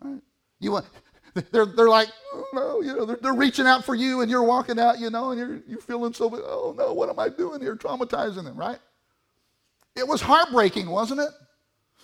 Right? 0.00 0.20
You 0.58 0.72
want, 0.72 0.86
they're, 1.52 1.66
they're 1.66 1.88
like, 1.88 2.08
oh, 2.34 2.44
no, 2.52 2.80
you 2.80 2.94
know, 2.96 3.04
they're, 3.04 3.18
they're 3.20 3.34
reaching 3.34 3.66
out 3.66 3.84
for 3.84 3.94
you 3.94 4.20
and 4.20 4.30
you're 4.30 4.42
walking 4.42 4.78
out, 4.78 4.98
you 4.98 5.10
know, 5.10 5.30
and 5.30 5.38
you're, 5.38 5.60
you're 5.66 5.80
feeling 5.80 6.12
so, 6.12 6.30
oh 6.34 6.74
no, 6.76 6.92
what 6.92 7.08
am 7.08 7.18
I 7.18 7.28
doing 7.28 7.60
here? 7.60 7.76
Traumatizing 7.76 8.44
them, 8.44 8.56
right? 8.56 8.78
It 9.94 10.06
was 10.06 10.20
heartbreaking, 10.20 10.88
wasn't 10.88 11.20
it? 11.20 11.30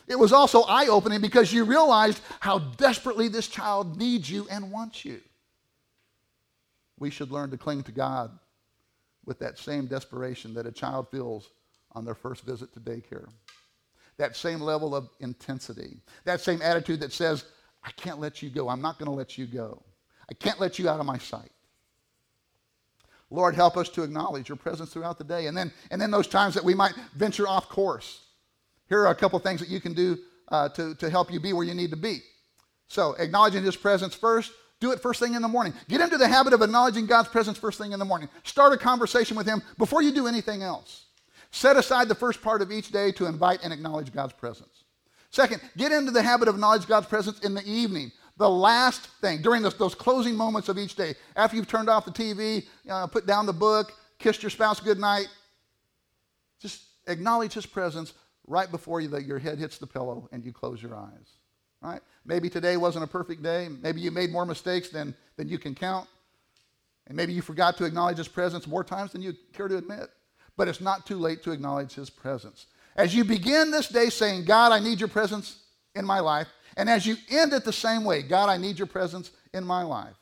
It 0.09 0.19
was 0.19 0.33
also 0.33 0.63
eye 0.63 0.89
opening 0.89 1.21
because 1.21 1.53
you 1.53 1.65
realized 1.65 2.21
how 2.41 2.59
desperately 2.59 3.29
this 3.29 3.49
child 3.49 3.97
needs 3.99 4.31
you 4.31 4.47
and 4.51 4.71
wants 4.71 5.05
you. 5.05 5.21
We 6.99 7.11
should 7.11 7.31
learn 7.31 7.51
to 7.51 7.59
cling 7.59 7.83
to 7.85 7.93
God 7.93 8.31
with 9.25 9.39
that 9.39 9.59
same 9.59 9.87
desperation 9.87 10.55
that 10.55 10.67
a 10.67 10.73
child 10.73 11.09
feels 11.11 11.51
on 11.95 12.05
their 12.05 12.15
first 12.15 12.45
visit 12.45 12.73
to 12.75 12.81
daycare. 12.81 13.29
That 14.19 14.37
same 14.37 14.61
level 14.61 14.95
of 14.95 15.09
intensity. 15.21 15.99
That 16.25 16.41
same 16.41 16.61
attitude 16.63 17.01
that 17.01 17.13
says, 17.13 17.45
I 17.83 17.91
can't 17.93 18.21
let 18.21 18.43
you 18.43 18.51
go. 18.51 18.69
I'm 18.69 18.83
not 18.83 18.99
going 18.99 19.11
to 19.11 19.17
let 19.17 19.39
you 19.39 19.47
go. 19.47 19.83
I 20.31 20.35
can't 20.35 20.61
let 20.61 20.79
you 20.79 20.89
out 20.89 21.01
of 21.01 21.07
my 21.07 21.19
sight. 21.19 21.51
Lord, 23.31 23.55
help 23.55 23.77
us 23.77 23.89
to 23.91 24.03
acknowledge 24.03 24.49
your 24.49 24.57
presence 24.57 24.93
throughout 24.93 25.17
the 25.17 25.25
day. 25.25 25.47
And 25.47 25.57
then, 25.57 25.73
and 25.91 26.01
then 26.01 26.11
those 26.11 26.29
times 26.29 26.55
that 26.55 26.65
we 26.65 26.75
might 26.75 26.95
venture 27.15 27.49
off 27.49 27.69
course. 27.69 28.21
Here 28.89 29.01
are 29.01 29.11
a 29.11 29.15
couple 29.15 29.39
things 29.39 29.61
that 29.61 29.71
you 29.71 29.81
can 29.81 29.95
do 29.95 30.19
uh, 30.49 30.69
to, 30.71 30.95
to 30.97 31.09
help 31.09 31.33
you 31.33 31.41
be 31.41 31.55
where 31.55 31.65
you 31.65 31.75
need 31.75 31.91
to 31.91 31.97
be. 31.97 32.19
So, 32.89 33.15
acknowledging 33.15 33.65
his 33.65 33.75
presence 33.75 34.15
first, 34.15 34.53
do 34.81 34.93
it 34.93 35.01
first 35.01 35.19
thing 35.19 35.33
in 35.35 35.41
the 35.41 35.49
morning. 35.49 35.73
Get 35.89 36.03
into 36.03 36.19
the 36.19 36.29
habit 36.29 36.53
of 36.53 36.61
acknowledging 36.61 37.07
God's 37.07 37.29
presence 37.29 37.57
first 37.57 37.79
thing 37.79 37.93
in 37.93 37.99
the 37.99 38.05
morning. 38.05 38.29
Start 38.45 38.75
a 38.75 38.77
conversation 38.77 39.35
with 39.35 39.47
him 39.47 39.63
before 39.79 40.03
you 40.03 40.13
do 40.13 40.27
anything 40.27 40.63
else. 40.63 41.07
Set 41.53 41.77
aside 41.77 42.09
the 42.09 42.15
first 42.15 42.43
part 42.43 42.63
of 42.63 42.73
each 42.73 42.91
day 42.91 43.13
to 43.13 43.27
invite 43.27 43.61
and 43.63 43.73
acknowledge 43.73 44.13
God's 44.13 44.33
presence. 44.33 44.85
Second, 45.31 45.61
get 45.77 45.93
into 45.93 46.11
the 46.11 46.23
habit 46.23 46.49
of 46.49 46.55
acknowledging 46.55 46.89
God's 46.89 47.07
presence 47.07 47.39
in 47.41 47.55
the 47.55 47.63
evening. 47.65 48.11
The 48.39 48.49
last 48.49 49.07
thing, 49.21 49.43
during 49.43 49.63
those, 49.63 49.75
those 49.75 49.95
closing 49.95 50.35
moments 50.35 50.71
of 50.71 50.79
each 50.79 50.97
day, 50.97 51.15
after 51.37 51.57
you've 51.57 51.69
turned 51.69 51.91
off 51.91 52.07
the 52.07 52.11
TV, 52.11 52.67
uh, 52.89 53.07
put 53.07 53.27
down 53.27 53.45
the 53.45 53.53
book, 53.53 53.93
kissed 54.19 54.43
your 54.43 54.51
spouse 54.51 54.81
goodnight, 54.81 55.29
just 56.59 56.83
acknowledge 57.07 57.53
his 57.53 57.67
presence 57.67 58.15
right 58.47 58.71
before 58.71 59.03
you, 59.03 59.15
your 59.19 59.39
head 59.39 59.59
hits 59.59 59.77
the 59.77 59.87
pillow 59.87 60.29
and 60.33 60.45
you 60.45 60.53
close 60.53 60.83
your 60.83 60.97
eyes. 60.97 61.37
Right? 61.83 62.01
Maybe 62.25 62.49
today 62.49 62.79
wasn't 62.79 63.05
a 63.05 63.09
perfect 63.09 63.43
day. 63.43 63.69
Maybe 63.83 64.01
you 64.01 64.11
made 64.11 64.31
more 64.31 64.47
mistakes 64.47 64.89
than, 64.89 65.15
than 65.37 65.49
you 65.49 65.59
can 65.59 65.75
count. 65.75 66.09
And 67.07 67.17
maybe 67.17 67.33
you 67.33 67.43
forgot 67.43 67.77
to 67.79 67.85
acknowledge 67.85 68.19
his 68.19 68.29
presence 68.29 68.67
more 68.67 68.85
times 68.85 69.13
than 69.13 69.21
you 69.21 69.35
care 69.53 69.69
to 69.69 69.77
admit. 69.77 70.09
But 70.57 70.69
it's 70.69 70.81
not 70.81 71.07
too 71.07 71.17
late 71.17 71.43
to 71.45 71.53
acknowledge 71.53 71.95
his 71.95 72.11
presence. 72.11 72.67
As 72.97 73.15
you 73.15 73.25
begin 73.25 73.71
this 73.71 73.89
day 73.89 74.11
saying, 74.11 74.45
God, 74.45 74.73
I 74.73 74.79
need 74.79 75.01
your 75.01 75.09
presence 75.09 75.63
in 75.95 76.05
my 76.05 76.21
life, 76.21 76.49
and 76.77 76.89
as 76.89 77.07
you 77.07 77.17
end 77.31 77.53
it 77.53 77.65
the 77.65 77.73
same 77.73 78.05
way, 78.05 78.23
God, 78.23 78.49
I 78.49 78.57
need 78.57 78.79
your 78.79 78.87
presence 78.87 79.31
in 79.55 79.65
my 79.65 79.83
life, 79.83 80.17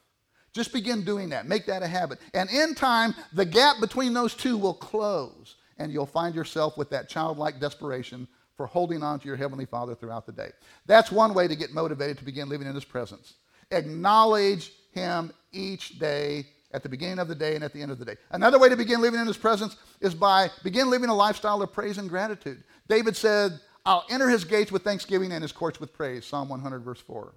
just 0.53 0.73
begin 0.73 1.05
doing 1.05 1.29
that. 1.31 1.47
Make 1.47 1.67
that 1.67 1.83
a 1.83 1.87
habit. 1.87 2.19
And 2.35 2.51
in 2.51 2.75
time, 2.75 3.15
the 3.33 3.45
gap 3.45 3.77
between 3.81 4.15
those 4.15 4.35
two 4.35 4.57
will 4.57 4.75
close, 4.75 5.57
and 5.79 5.93
you'll 5.93 6.07
find 6.07 6.35
yourself 6.35 6.77
with 6.77 6.91
that 6.91 7.09
childlike 7.09 7.61
desperation 7.61 8.27
for 8.57 8.67
holding 8.67 9.03
on 9.03 9.19
to 9.21 9.27
your 9.27 9.37
Heavenly 9.37 9.65
Father 9.65 9.95
throughout 9.95 10.27
the 10.27 10.33
day. 10.33 10.51
That's 10.87 11.11
one 11.11 11.35
way 11.35 11.49
to 11.49 11.57
get 11.57 11.73
motivated 11.73 12.19
to 12.19 12.25
begin 12.25 12.49
living 12.49 12.67
in 12.67 12.75
His 12.75 12.85
presence. 12.85 13.35
Acknowledge 13.71 14.73
Him 14.93 15.33
each 15.53 15.99
day 15.99 16.47
at 16.73 16.83
the 16.83 16.89
beginning 16.89 17.19
of 17.19 17.29
the 17.29 17.35
day 17.35 17.55
and 17.55 17.65
at 17.65 17.73
the 17.73 17.83
end 17.83 17.91
of 17.91 17.99
the 17.99 18.05
day. 18.05 18.17
Another 18.31 18.59
way 18.59 18.69
to 18.69 18.77
begin 18.77 19.01
living 19.01 19.21
in 19.21 19.27
His 19.27 19.37
presence 19.37 19.77
is 20.01 20.15
by 20.15 20.51
begin 20.63 20.91
living 20.91 21.09
a 21.09 21.15
lifestyle 21.15 21.63
of 21.63 21.73
praise 21.73 21.99
and 21.99 22.09
gratitude. 22.09 22.63
David 22.89 23.17
said, 23.17 23.59
I'll 23.85 24.05
enter 24.11 24.29
His 24.29 24.45
gates 24.45 24.71
with 24.71 24.83
thanksgiving 24.83 25.33
and 25.33 25.43
His 25.43 25.53
courts 25.53 25.81
with 25.81 25.93
praise. 25.93 26.25
Psalm 26.25 26.49
100, 26.49 26.81
verse 26.81 27.01
4. 27.01 27.35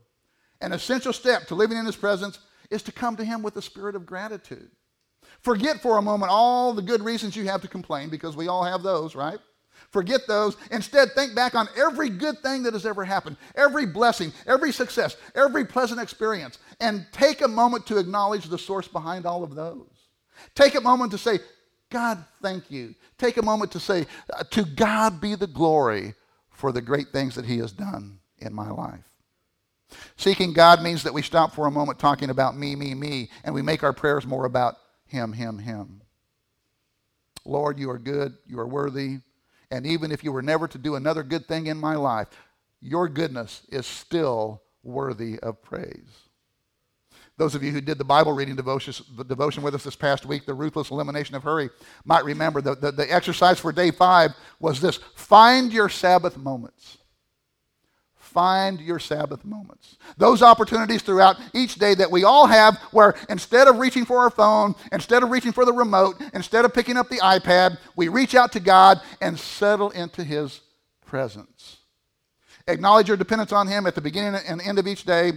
An 0.61 0.71
essential 0.71 1.13
step 1.13 1.47
to 1.47 1.55
living 1.55 1.77
in 1.77 1.85
His 1.85 1.95
presence 1.95 2.39
is 2.69 2.83
to 2.83 2.91
come 2.91 3.15
to 3.17 3.25
Him 3.25 3.41
with 3.41 3.57
a 3.57 3.61
spirit 3.61 3.95
of 3.95 4.05
gratitude. 4.05 4.69
Forget 5.39 5.81
for 5.81 5.97
a 5.97 6.01
moment 6.01 6.31
all 6.31 6.73
the 6.73 6.81
good 6.81 7.01
reasons 7.01 7.35
you 7.35 7.45
have 7.45 7.61
to 7.61 7.67
complain, 7.67 8.09
because 8.09 8.35
we 8.35 8.47
all 8.47 8.63
have 8.63 8.83
those, 8.83 9.15
right? 9.15 9.39
Forget 9.93 10.25
those. 10.27 10.57
Instead, 10.71 11.11
think 11.11 11.35
back 11.35 11.53
on 11.53 11.69
every 11.77 12.09
good 12.09 12.39
thing 12.39 12.63
that 12.63 12.73
has 12.73 12.83
ever 12.83 13.05
happened, 13.05 13.37
every 13.55 13.85
blessing, 13.85 14.33
every 14.47 14.71
success, 14.71 15.15
every 15.35 15.63
pleasant 15.63 16.01
experience, 16.01 16.57
and 16.79 17.05
take 17.11 17.41
a 17.41 17.47
moment 17.47 17.85
to 17.85 17.99
acknowledge 17.99 18.45
the 18.45 18.57
source 18.57 18.87
behind 18.87 19.27
all 19.27 19.43
of 19.43 19.53
those. 19.53 19.87
Take 20.55 20.73
a 20.73 20.81
moment 20.81 21.11
to 21.11 21.19
say, 21.19 21.37
God, 21.91 22.25
thank 22.41 22.71
you. 22.71 22.95
Take 23.19 23.37
a 23.37 23.43
moment 23.43 23.71
to 23.73 23.79
say, 23.79 24.07
uh, 24.35 24.43
To 24.43 24.65
God 24.65 25.21
be 25.21 25.35
the 25.35 25.45
glory 25.45 26.15
for 26.49 26.71
the 26.71 26.81
great 26.81 27.09
things 27.09 27.35
that 27.35 27.45
He 27.45 27.59
has 27.59 27.71
done 27.71 28.17
in 28.39 28.51
my 28.51 28.71
life. 28.71 29.07
Seeking 30.17 30.53
God 30.53 30.81
means 30.81 31.03
that 31.03 31.13
we 31.13 31.21
stop 31.21 31.53
for 31.53 31.67
a 31.67 31.71
moment 31.71 31.99
talking 31.99 32.31
about 32.31 32.57
me, 32.57 32.75
me, 32.75 32.95
me, 32.95 33.29
and 33.43 33.53
we 33.53 33.61
make 33.61 33.83
our 33.83 33.93
prayers 33.93 34.25
more 34.25 34.45
about 34.45 34.77
Him, 35.05 35.33
Him, 35.33 35.59
Him. 35.59 36.01
Lord, 37.45 37.77
you 37.77 37.91
are 37.91 37.99
good, 37.99 38.33
you 38.47 38.59
are 38.59 38.67
worthy, 38.67 39.19
and 39.73 39.87
even 39.87 40.11
if 40.11 40.23
you 40.23 40.31
were 40.31 40.43
never 40.43 40.67
to 40.67 40.77
do 40.77 40.93
another 40.93 41.23
good 41.23 41.47
thing 41.47 41.65
in 41.65 41.79
my 41.79 41.95
life, 41.95 42.27
your 42.79 43.09
goodness 43.09 43.63
is 43.69 43.87
still 43.87 44.61
worthy 44.83 45.39
of 45.39 45.63
praise. 45.63 46.27
Those 47.37 47.55
of 47.55 47.63
you 47.63 47.71
who 47.71 47.81
did 47.81 47.97
the 47.97 48.03
Bible 48.03 48.33
reading 48.33 48.55
devotion, 48.55 48.93
the 49.17 49.63
with 49.63 49.73
us 49.73 49.83
this 49.83 49.95
past 49.95 50.27
week, 50.27 50.45
the 50.45 50.53
ruthless 50.53 50.91
elimination 50.91 51.33
of 51.33 51.41
hurry, 51.41 51.71
might 52.05 52.23
remember 52.23 52.61
that 52.61 52.81
the, 52.81 52.91
the 52.91 53.11
exercise 53.11 53.59
for 53.59 53.71
day 53.71 53.89
five 53.89 54.35
was 54.59 54.79
this 54.79 54.97
find 55.15 55.73
your 55.73 55.89
Sabbath 55.89 56.37
moments. 56.37 56.99
Find 58.33 58.81
your 58.81 58.97
Sabbath 58.97 59.45
moments. 59.45 59.97
Those 60.17 60.41
opportunities 60.41 61.03
throughout 61.03 61.37
each 61.53 61.75
day 61.75 61.93
that 61.93 62.09
we 62.09 62.23
all 62.23 62.47
have 62.47 62.77
where 62.91 63.13
instead 63.29 63.67
of 63.67 63.77
reaching 63.77 64.05
for 64.05 64.17
our 64.17 64.31
phone, 64.31 64.73
instead 64.91 65.21
of 65.21 65.29
reaching 65.29 65.51
for 65.51 65.65
the 65.65 65.73
remote, 65.73 66.19
instead 66.33 66.65
of 66.65 66.73
picking 66.73 66.97
up 66.97 67.09
the 67.09 67.19
iPad, 67.19 67.77
we 67.95 68.07
reach 68.07 68.33
out 68.33 68.51
to 68.53 68.59
God 68.59 68.99
and 69.21 69.39
settle 69.39 69.91
into 69.91 70.23
His 70.23 70.61
presence. 71.05 71.77
Acknowledge 72.67 73.07
your 73.07 73.17
dependence 73.17 73.51
on 73.51 73.67
Him 73.67 73.85
at 73.85 73.93
the 73.93 74.01
beginning 74.01 74.41
and 74.47 74.61
end 74.61 74.79
of 74.79 74.87
each 74.87 75.03
day. 75.03 75.33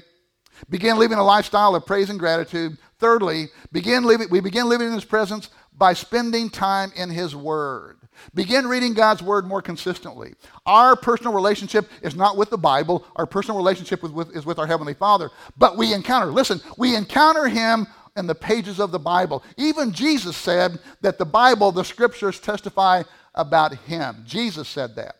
Begin 0.70 0.98
living 0.98 1.18
a 1.18 1.24
lifestyle 1.24 1.74
of 1.74 1.84
praise 1.84 2.08
and 2.08 2.18
gratitude. 2.18 2.78
Thirdly, 2.98 3.48
begin 3.72 4.04
living, 4.04 4.28
we 4.30 4.40
begin 4.40 4.70
living 4.70 4.86
in 4.86 4.94
His 4.94 5.04
presence 5.04 5.50
by 5.76 5.92
spending 5.92 6.48
time 6.48 6.92
in 6.96 7.10
His 7.10 7.36
Word. 7.36 8.05
Begin 8.34 8.66
reading 8.66 8.94
God's 8.94 9.22
Word 9.22 9.46
more 9.46 9.62
consistently. 9.62 10.34
Our 10.64 10.96
personal 10.96 11.32
relationship 11.32 11.90
is 12.02 12.14
not 12.14 12.36
with 12.36 12.50
the 12.50 12.58
Bible, 12.58 13.06
our 13.16 13.26
personal 13.26 13.56
relationship 13.56 14.04
is 14.04 14.10
with, 14.10 14.36
is 14.36 14.46
with 14.46 14.58
our 14.58 14.66
Heavenly 14.66 14.94
Father. 14.94 15.30
But 15.56 15.76
we 15.76 15.94
encounter, 15.94 16.26
listen, 16.26 16.60
we 16.76 16.94
encounter 16.94 17.48
Him 17.48 17.86
in 18.16 18.26
the 18.26 18.34
pages 18.34 18.80
of 18.80 18.90
the 18.90 18.98
Bible. 18.98 19.42
Even 19.56 19.92
Jesus 19.92 20.36
said 20.36 20.78
that 21.02 21.18
the 21.18 21.24
Bible, 21.24 21.72
the 21.72 21.84
Scriptures 21.84 22.40
testify 22.40 23.02
about 23.34 23.74
Him. 23.74 24.22
Jesus 24.24 24.68
said 24.68 24.96
that. 24.96 25.16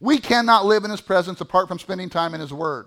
We 0.00 0.18
cannot 0.18 0.66
live 0.66 0.84
in 0.84 0.90
His 0.90 1.00
presence 1.00 1.40
apart 1.40 1.68
from 1.68 1.78
spending 1.78 2.08
time 2.08 2.34
in 2.34 2.40
His 2.40 2.52
Word. 2.52 2.86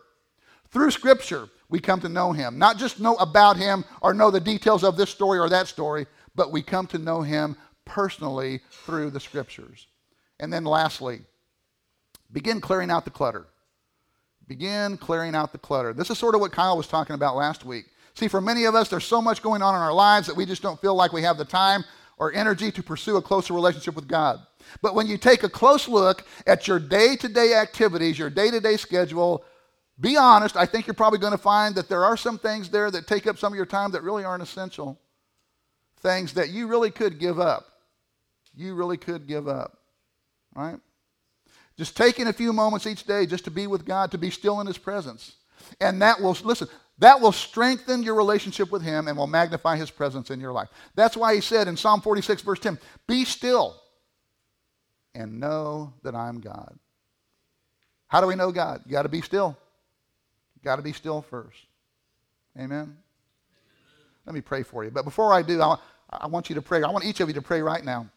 Through 0.71 0.91
Scripture, 0.91 1.49
we 1.67 1.79
come 1.79 1.99
to 2.01 2.09
know 2.09 2.31
Him. 2.31 2.57
Not 2.57 2.77
just 2.77 2.99
know 2.99 3.15
about 3.15 3.57
Him 3.57 3.83
or 4.01 4.13
know 4.13 4.31
the 4.31 4.39
details 4.39 4.83
of 4.83 4.97
this 4.97 5.09
story 5.09 5.39
or 5.39 5.49
that 5.49 5.67
story, 5.67 6.05
but 6.35 6.51
we 6.51 6.61
come 6.61 6.87
to 6.87 6.97
know 6.97 7.21
Him 7.21 7.57
personally 7.85 8.61
through 8.71 9.11
the 9.11 9.19
scriptures. 9.19 9.87
And 10.39 10.51
then 10.51 10.63
lastly, 10.63 11.21
begin 12.31 12.61
clearing 12.61 12.91
out 12.91 13.05
the 13.05 13.11
clutter. 13.11 13.47
Begin 14.47 14.97
clearing 14.97 15.35
out 15.35 15.51
the 15.51 15.57
clutter. 15.57 15.93
This 15.93 16.09
is 16.09 16.17
sort 16.17 16.35
of 16.35 16.41
what 16.41 16.51
Kyle 16.51 16.77
was 16.77 16.87
talking 16.87 17.13
about 17.13 17.35
last 17.35 17.65
week. 17.65 17.85
See, 18.15 18.27
for 18.27 18.41
many 18.41 18.65
of 18.65 18.75
us, 18.75 18.89
there's 18.89 19.05
so 19.05 19.21
much 19.21 19.41
going 19.41 19.61
on 19.61 19.75
in 19.75 19.81
our 19.81 19.93
lives 19.93 20.27
that 20.27 20.35
we 20.35 20.45
just 20.45 20.61
don't 20.61 20.81
feel 20.81 20.95
like 20.95 21.13
we 21.13 21.21
have 21.21 21.37
the 21.37 21.45
time 21.45 21.83
or 22.17 22.33
energy 22.33 22.71
to 22.71 22.83
pursue 22.83 23.17
a 23.17 23.21
closer 23.21 23.53
relationship 23.53 23.95
with 23.95 24.07
God. 24.07 24.39
But 24.81 24.93
when 24.95 25.07
you 25.07 25.17
take 25.17 25.43
a 25.43 25.49
close 25.49 25.87
look 25.87 26.25
at 26.45 26.67
your 26.67 26.79
day 26.79 27.15
to 27.15 27.27
day 27.27 27.53
activities, 27.53 28.19
your 28.19 28.29
day 28.29 28.51
to 28.51 28.59
day 28.59 28.77
schedule, 28.77 29.43
be 29.99 30.17
honest, 30.17 30.55
I 30.55 30.65
think 30.65 30.87
you're 30.87 30.93
probably 30.93 31.19
going 31.19 31.31
to 31.31 31.37
find 31.37 31.75
that 31.75 31.89
there 31.89 32.03
are 32.03 32.17
some 32.17 32.37
things 32.37 32.69
there 32.69 32.89
that 32.91 33.07
take 33.07 33.27
up 33.27 33.37
some 33.37 33.53
of 33.53 33.57
your 33.57 33.65
time 33.65 33.91
that 33.91 34.03
really 34.03 34.23
aren't 34.23 34.43
essential. 34.43 34.99
Things 35.97 36.33
that 36.33 36.49
you 36.49 36.67
really 36.67 36.91
could 36.91 37.19
give 37.19 37.39
up 37.39 37.68
you 38.59 38.75
really 38.75 38.97
could 38.97 39.27
give 39.27 39.47
up. 39.47 39.77
Right? 40.55 40.79
Just 41.77 41.95
taking 41.95 42.27
a 42.27 42.33
few 42.33 42.51
moments 42.51 42.85
each 42.85 43.05
day 43.05 43.25
just 43.25 43.45
to 43.45 43.51
be 43.51 43.67
with 43.67 43.85
God, 43.85 44.11
to 44.11 44.17
be 44.17 44.29
still 44.29 44.59
in 44.59 44.67
His 44.67 44.77
presence. 44.77 45.35
And 45.79 46.01
that 46.01 46.19
will, 46.19 46.35
listen, 46.43 46.67
that 46.97 47.21
will 47.21 47.31
strengthen 47.31 48.03
your 48.03 48.15
relationship 48.15 48.71
with 48.71 48.81
Him 48.81 49.07
and 49.07 49.17
will 49.17 49.27
magnify 49.27 49.77
His 49.77 49.89
presence 49.89 50.29
in 50.29 50.39
your 50.39 50.51
life. 50.51 50.67
That's 50.95 51.15
why 51.15 51.35
He 51.35 51.41
said 51.41 51.67
in 51.67 51.77
Psalm 51.77 52.01
46, 52.01 52.41
verse 52.41 52.59
10, 52.59 52.77
Be 53.07 53.23
still 53.23 53.79
and 55.15 55.39
know 55.39 55.93
that 56.03 56.15
I'm 56.15 56.41
God. 56.41 56.77
How 58.07 58.21
do 58.21 58.27
we 58.27 58.35
know 58.35 58.51
God? 58.51 58.81
You 58.85 58.91
got 58.91 59.03
to 59.03 59.09
be 59.09 59.21
still. 59.21 59.57
You 60.55 60.61
got 60.63 60.77
to 60.77 60.81
be 60.81 60.93
still 60.93 61.21
first. 61.21 61.59
Amen? 62.57 62.97
Let 64.25 64.35
me 64.35 64.41
pray 64.41 64.63
for 64.63 64.83
you. 64.83 64.91
But 64.91 65.05
before 65.05 65.31
I 65.31 65.43
do, 65.43 65.61
I, 65.61 65.77
I 66.09 66.27
want 66.27 66.49
you 66.49 66.55
to 66.55 66.61
pray. 66.61 66.83
I 66.83 66.89
want 66.89 67.05
each 67.05 67.19
of 67.19 67.29
you 67.29 67.35
to 67.35 67.41
pray 67.41 67.61
right 67.61 67.83
now. 67.83 68.09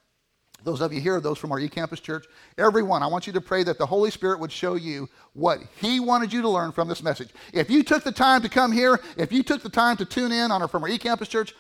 Those 0.65 0.81
of 0.81 0.93
you 0.93 1.01
here, 1.01 1.21
those 1.21 1.39
from 1.39 1.53
our 1.53 1.61
eCampus 1.61 2.01
church, 2.01 2.27
everyone, 2.59 3.03
I 3.03 3.07
want 3.07 3.27
you 3.27 3.33
to 3.33 3.41
pray 3.41 3.63
that 3.65 3.79
the 3.79 3.87
Holy 3.87 4.11
Spirit 4.11 4.41
would 4.41 4.53
show 4.53 4.75
you 4.75 5.09
what 5.33 5.61
He 5.81 6.01
wanted 6.01 6.33
you 6.33 6.43
to 6.43 6.49
learn 6.49 6.73
from 6.73 6.89
this 6.89 7.03
message. 7.03 7.31
If 7.53 7.71
you 7.71 7.83
took 7.83 8.05
the 8.05 8.13
time 8.13 8.43
to 8.43 8.49
come 8.49 8.73
here, 8.73 9.01
if 9.17 9.33
you 9.33 9.43
took 9.43 9.63
the 9.63 9.69
time 9.69 9.97
to 9.97 10.05
tune 10.05 10.33
in 10.33 10.51
on 10.51 10.63
our, 10.63 10.69
from 10.69 10.85
our 10.85 10.91
eCampus 10.91 11.29
church, 11.29 11.55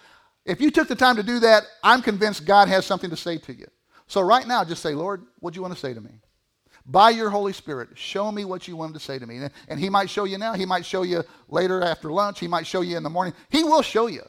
if 0.44 0.60
you 0.60 0.70
took 0.70 0.88
the 0.88 0.94
time 0.94 1.16
to 1.16 1.22
do 1.22 1.40
that, 1.40 1.64
I'm 1.82 2.02
convinced 2.02 2.44
God 2.46 2.68
has 2.68 2.84
something 2.84 3.10
to 3.10 3.16
say 3.16 3.38
to 3.38 3.54
you. 3.54 3.66
So 4.06 4.20
right 4.20 4.46
now, 4.46 4.64
just 4.64 4.82
say, 4.82 4.94
Lord, 4.94 5.22
what 5.40 5.54
do 5.54 5.58
you 5.58 5.62
want 5.62 5.74
to 5.74 5.80
say 5.80 5.94
to 5.94 6.00
me? 6.00 6.10
By 6.84 7.10
your 7.10 7.30
Holy 7.30 7.52
Spirit, 7.52 7.90
show 7.94 8.32
me 8.32 8.44
what 8.44 8.66
you 8.66 8.74
wanted 8.76 8.94
to 8.94 9.00
say 9.00 9.18
to 9.18 9.26
me. 9.26 9.40
And 9.68 9.78
He 9.78 9.88
might 9.88 10.10
show 10.10 10.24
you 10.24 10.36
now. 10.36 10.54
He 10.54 10.66
might 10.66 10.84
show 10.84 11.02
you 11.02 11.22
later 11.48 11.80
after 11.82 12.10
lunch. 12.10 12.40
He 12.40 12.48
might 12.48 12.66
show 12.66 12.80
you 12.80 12.96
in 12.96 13.04
the 13.04 13.10
morning. 13.10 13.34
He 13.50 13.62
will 13.62 13.82
show 13.82 14.08
you. 14.08 14.22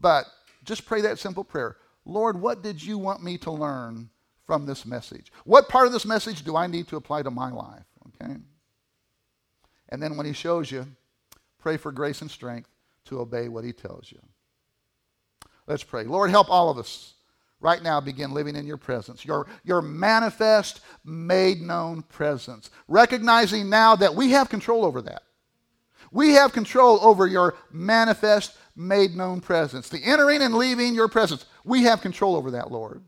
But 0.00 0.26
just 0.64 0.84
pray 0.84 1.00
that 1.02 1.18
simple 1.20 1.44
prayer. 1.44 1.76
Lord, 2.04 2.40
what 2.40 2.62
did 2.62 2.82
you 2.82 2.98
want 2.98 3.22
me 3.22 3.38
to 3.38 3.50
learn 3.50 4.10
from 4.46 4.66
this 4.66 4.84
message? 4.84 5.32
What 5.44 5.68
part 5.68 5.86
of 5.86 5.92
this 5.92 6.04
message 6.04 6.44
do 6.44 6.56
I 6.56 6.66
need 6.66 6.88
to 6.88 6.96
apply 6.96 7.22
to 7.22 7.30
my 7.30 7.50
life? 7.50 7.86
Okay? 8.08 8.36
And 9.88 10.02
then 10.02 10.16
when 10.16 10.26
he 10.26 10.32
shows 10.32 10.70
you, 10.70 10.86
pray 11.58 11.76
for 11.76 11.92
grace 11.92 12.20
and 12.20 12.30
strength 12.30 12.68
to 13.06 13.20
obey 13.20 13.48
what 13.48 13.64
he 13.64 13.72
tells 13.72 14.10
you. 14.12 14.18
Let's 15.66 15.84
pray. 15.84 16.04
Lord, 16.04 16.30
help 16.30 16.50
all 16.50 16.68
of 16.68 16.78
us 16.78 17.14
right 17.60 17.82
now 17.82 18.00
begin 18.00 18.32
living 18.32 18.56
in 18.56 18.66
your 18.66 18.76
presence, 18.76 19.24
your, 19.24 19.46
your 19.64 19.80
manifest, 19.80 20.80
made 21.04 21.62
known 21.62 22.02
presence. 22.02 22.70
Recognizing 22.88 23.70
now 23.70 23.96
that 23.96 24.14
we 24.14 24.30
have 24.32 24.50
control 24.50 24.84
over 24.84 25.00
that. 25.02 25.22
We 26.12 26.34
have 26.34 26.52
control 26.52 26.98
over 27.02 27.26
your 27.26 27.54
manifest, 27.72 28.56
made 28.76 29.16
known 29.16 29.40
presence. 29.40 29.88
The 29.88 30.04
entering 30.04 30.42
and 30.42 30.54
leaving 30.54 30.94
your 30.94 31.08
presence. 31.08 31.46
We 31.64 31.84
have 31.84 32.00
control 32.00 32.36
over 32.36 32.52
that, 32.52 32.70
Lord. 32.70 33.02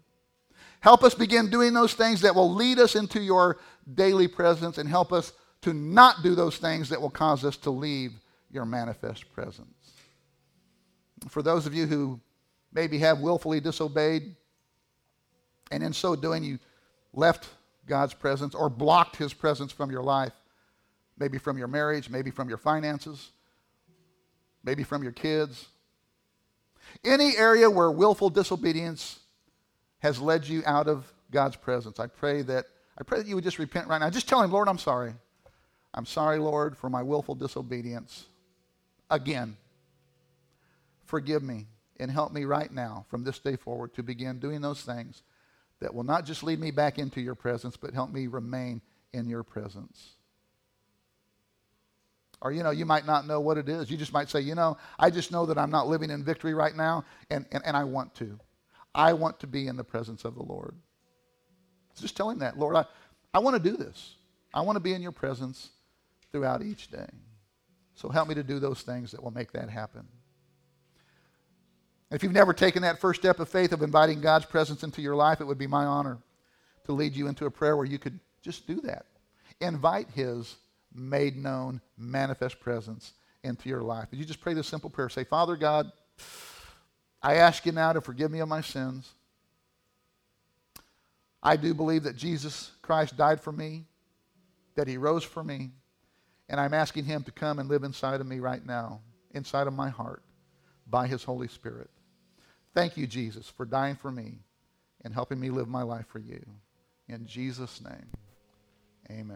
Help 0.81 1.05
us 1.05 1.14
begin 1.14 1.51
doing 1.51 1.75
those 1.75 1.95
things 1.95 2.21
that 2.23 2.35
will 2.35 2.53
lead 2.53 2.79
us 2.79 2.95
into 2.95 3.21
your 3.21 3.59
daily 3.95 4.29
presence 4.29 4.79
and 4.79 4.88
help 4.88 5.12
us 5.12 5.33
to 5.62 5.73
not 5.73 6.23
do 6.23 6.35
those 6.35 6.59
things 6.59 6.88
that 6.88 7.01
will 7.01 7.11
cause 7.11 7.45
us 7.45 7.57
to 7.59 7.71
leave 7.71 8.12
your 8.51 8.64
manifest 8.64 9.33
presence. 9.33 9.92
For 11.29 11.42
those 11.42 11.66
of 11.66 11.75
you 11.75 11.87
who 11.87 12.21
maybe 12.73 12.99
have 12.99 13.21
willfully 13.21 13.61
disobeyed, 13.61 14.37
and 15.71 15.83
in 15.83 15.92
so 15.92 16.14
doing, 16.14 16.45
you 16.45 16.59
left 17.12 17.49
God's 17.87 18.14
presence 18.14 18.55
or 18.55 18.69
blocked 18.69 19.16
his 19.16 19.33
presence 19.33 19.73
from 19.73 19.90
your 19.90 20.03
life, 20.03 20.33
maybe 21.19 21.38
from 21.38 21.59
your 21.59 21.69
marriage, 21.69 22.11
maybe 22.11 22.31
from 22.31 22.49
your 22.49 22.59
finances, 22.59 23.33
maybe 24.62 24.85
from 24.85 25.03
your 25.03 25.12
kids. 25.12 25.69
Any 27.05 27.37
area 27.37 27.70
where 27.70 27.90
willful 27.90 28.31
disobedience 28.31 29.20
has 29.99 30.20
led 30.20 30.46
you 30.46 30.62
out 30.66 30.88
of 30.88 31.12
God's 31.31 31.57
presence, 31.57 31.99
I 31.99 32.07
pray 32.07 32.42
that 32.42 32.66
I 32.99 33.05
pray 33.05 33.18
that 33.18 33.27
you 33.27 33.35
would 33.35 33.44
just 33.44 33.59
repent 33.59 33.88
right 33.88 33.99
now. 33.99 34.09
Just 34.09 34.29
tell 34.29 34.42
him, 34.42 34.51
Lord, 34.51 34.68
I'm 34.68 34.79
sorry. 34.79 35.12
I'm 35.92 36.07
sorry, 36.07 36.38
Lord, 36.38 36.77
for 36.77 36.88
my 36.88 37.03
willful 37.03 37.35
disobedience. 37.35 38.27
Again, 39.11 39.57
forgive 41.05 41.42
me 41.42 41.66
and 41.99 42.11
help 42.11 42.33
me 42.33 42.44
right 42.44 42.72
now 42.72 43.05
from 43.09 43.25
this 43.25 43.38
day 43.38 43.57
forward 43.57 43.94
to 43.94 44.03
begin 44.03 44.38
doing 44.38 44.61
those 44.61 44.83
things 44.83 45.22
that 45.81 45.94
will 45.94 46.05
not 46.05 46.25
just 46.25 46.42
lead 46.42 46.59
me 46.59 46.70
back 46.70 46.99
into 46.99 47.20
your 47.20 47.35
presence, 47.35 47.77
but 47.77 47.92
help 47.94 48.12
me 48.12 48.27
remain 48.27 48.81
in 49.12 49.29
your 49.29 49.42
presence. 49.42 50.16
Or, 52.46 52.52
you 52.52 52.62
know, 52.62 52.70
you 52.70 52.87
might 52.87 53.04
not 53.06 53.26
know 53.26 53.40
what 53.40 53.59
it 53.59 53.68
is. 53.68 53.90
You 53.90 53.96
just 53.96 54.12
might 54.12 54.30
say, 54.30 54.38
you 54.40 54.54
know, 54.54 54.76
I 55.00 55.11
just 55.11 55.32
know 55.32 55.46
that 55.46 55.59
I'm 55.59 55.70
not 55.70 55.88
living 55.88 56.11
in 56.11 56.22
victory 56.22 56.54
right 56.54 56.76
now, 56.76 57.04
and, 57.28 57.44
and, 57.50 57.61
and 57.66 57.76
I 57.76 57.82
want 57.82 58.14
to. 58.16 58.38
I 58.94 59.14
want 59.14 59.40
to 59.40 59.48
be 59.48 59.66
in 59.66 59.76
the 59.76 59.82
presence 59.82 60.24
of 60.24 60.37
the 60.37 60.44
Lord. 60.44 60.76
Just 62.00 62.16
tell 62.16 62.30
him 62.30 62.38
that, 62.38 62.56
Lord, 62.56 62.76
I, 62.76 62.85
I 63.35 63.40
want 63.40 63.61
to 63.61 63.70
do 63.70 63.76
this. 63.76 64.14
I 64.54 64.61
want 64.61 64.76
to 64.76 64.80
be 64.80 64.92
in 64.92 65.02
your 65.02 65.11
presence 65.11 65.70
throughout 66.30 66.62
each 66.62 66.88
day. 66.88 67.09
So 67.96 68.11
help 68.11 68.28
me 68.28 68.37
to 68.37 68.44
do 68.44 68.61
those 68.61 68.82
things 68.82 69.11
that 69.11 69.24
will 69.24 69.32
make 69.32 69.50
that 69.50 69.68
happen. 69.68 70.06
If 72.12 72.22
you've 72.22 72.30
never 72.30 72.52
taken 72.52 72.82
that 72.82 73.00
first 73.00 73.20
step 73.20 73.40
of 73.40 73.48
faith 73.48 73.72
of 73.72 73.82
inviting 73.82 74.20
God's 74.20 74.46
presence 74.46 74.85
into 74.85 75.02
your 75.02 75.16
life, 75.16 75.40
it 75.40 75.46
would 75.48 75.59
be 75.59 75.66
my 75.66 75.85
honor 75.85 76.18
to 76.85 76.92
lead 76.92 77.16
you 77.16 77.26
into 77.26 77.46
a 77.46 77.50
prayer 77.50 77.76
where 77.76 77.87
you 77.87 77.98
could 77.98 78.20
just 78.40 78.68
do 78.68 78.80
that. 78.82 79.06
Invite 79.61 80.11
His 80.11 80.54
made 80.96 81.37
known, 81.37 81.80
manifest 81.96 82.61
presence 82.61 83.12
into 83.42 83.68
your 83.68 83.82
life. 83.82 84.09
Would 84.11 84.18
you 84.18 84.24
just 84.26 84.40
pray 84.40 84.54
this 84.54 84.66
simple 84.66 84.90
prayer? 84.90 85.09
Say, 85.09 85.24
Father 85.24 85.56
God, 85.56 85.90
I 87.22 87.37
ask 87.37 87.64
you 87.66 87.72
now 87.72 87.92
to 87.92 88.00
forgive 88.00 88.30
me 88.30 88.40
of 88.40 88.48
my 88.48 88.61
sins. 88.61 89.12
I 91.42 91.56
do 91.56 91.74
believe 91.74 92.02
that 92.04 92.16
Jesus 92.16 92.72
Christ 92.82 93.16
died 93.16 93.40
for 93.40 93.52
me, 93.52 93.85
that 94.74 94.88
he 94.88 94.96
rose 94.96 95.24
for 95.24 95.44
me, 95.44 95.70
and 96.48 96.61
I'm 96.61 96.74
asking 96.74 97.04
him 97.04 97.22
to 97.24 97.32
come 97.32 97.59
and 97.59 97.68
live 97.68 97.85
inside 97.85 98.20
of 98.20 98.26
me 98.26 98.40
right 98.40 98.64
now, 98.64 99.00
inside 99.32 99.66
of 99.66 99.72
my 99.72 99.88
heart, 99.88 100.22
by 100.87 101.06
his 101.06 101.24
Holy 101.24 101.48
Spirit. 101.48 101.90
Thank 102.74 102.96
you, 102.96 103.06
Jesus, 103.06 103.48
for 103.48 103.64
dying 103.64 103.96
for 103.96 104.11
me 104.11 104.38
and 105.02 105.14
helping 105.14 105.40
me 105.40 105.50
live 105.50 105.68
my 105.68 105.82
life 105.82 106.06
for 106.09 106.18
you. 106.18 106.44
In 107.09 107.26
Jesus' 107.26 107.80
name, 107.80 108.11
amen. 109.11 109.35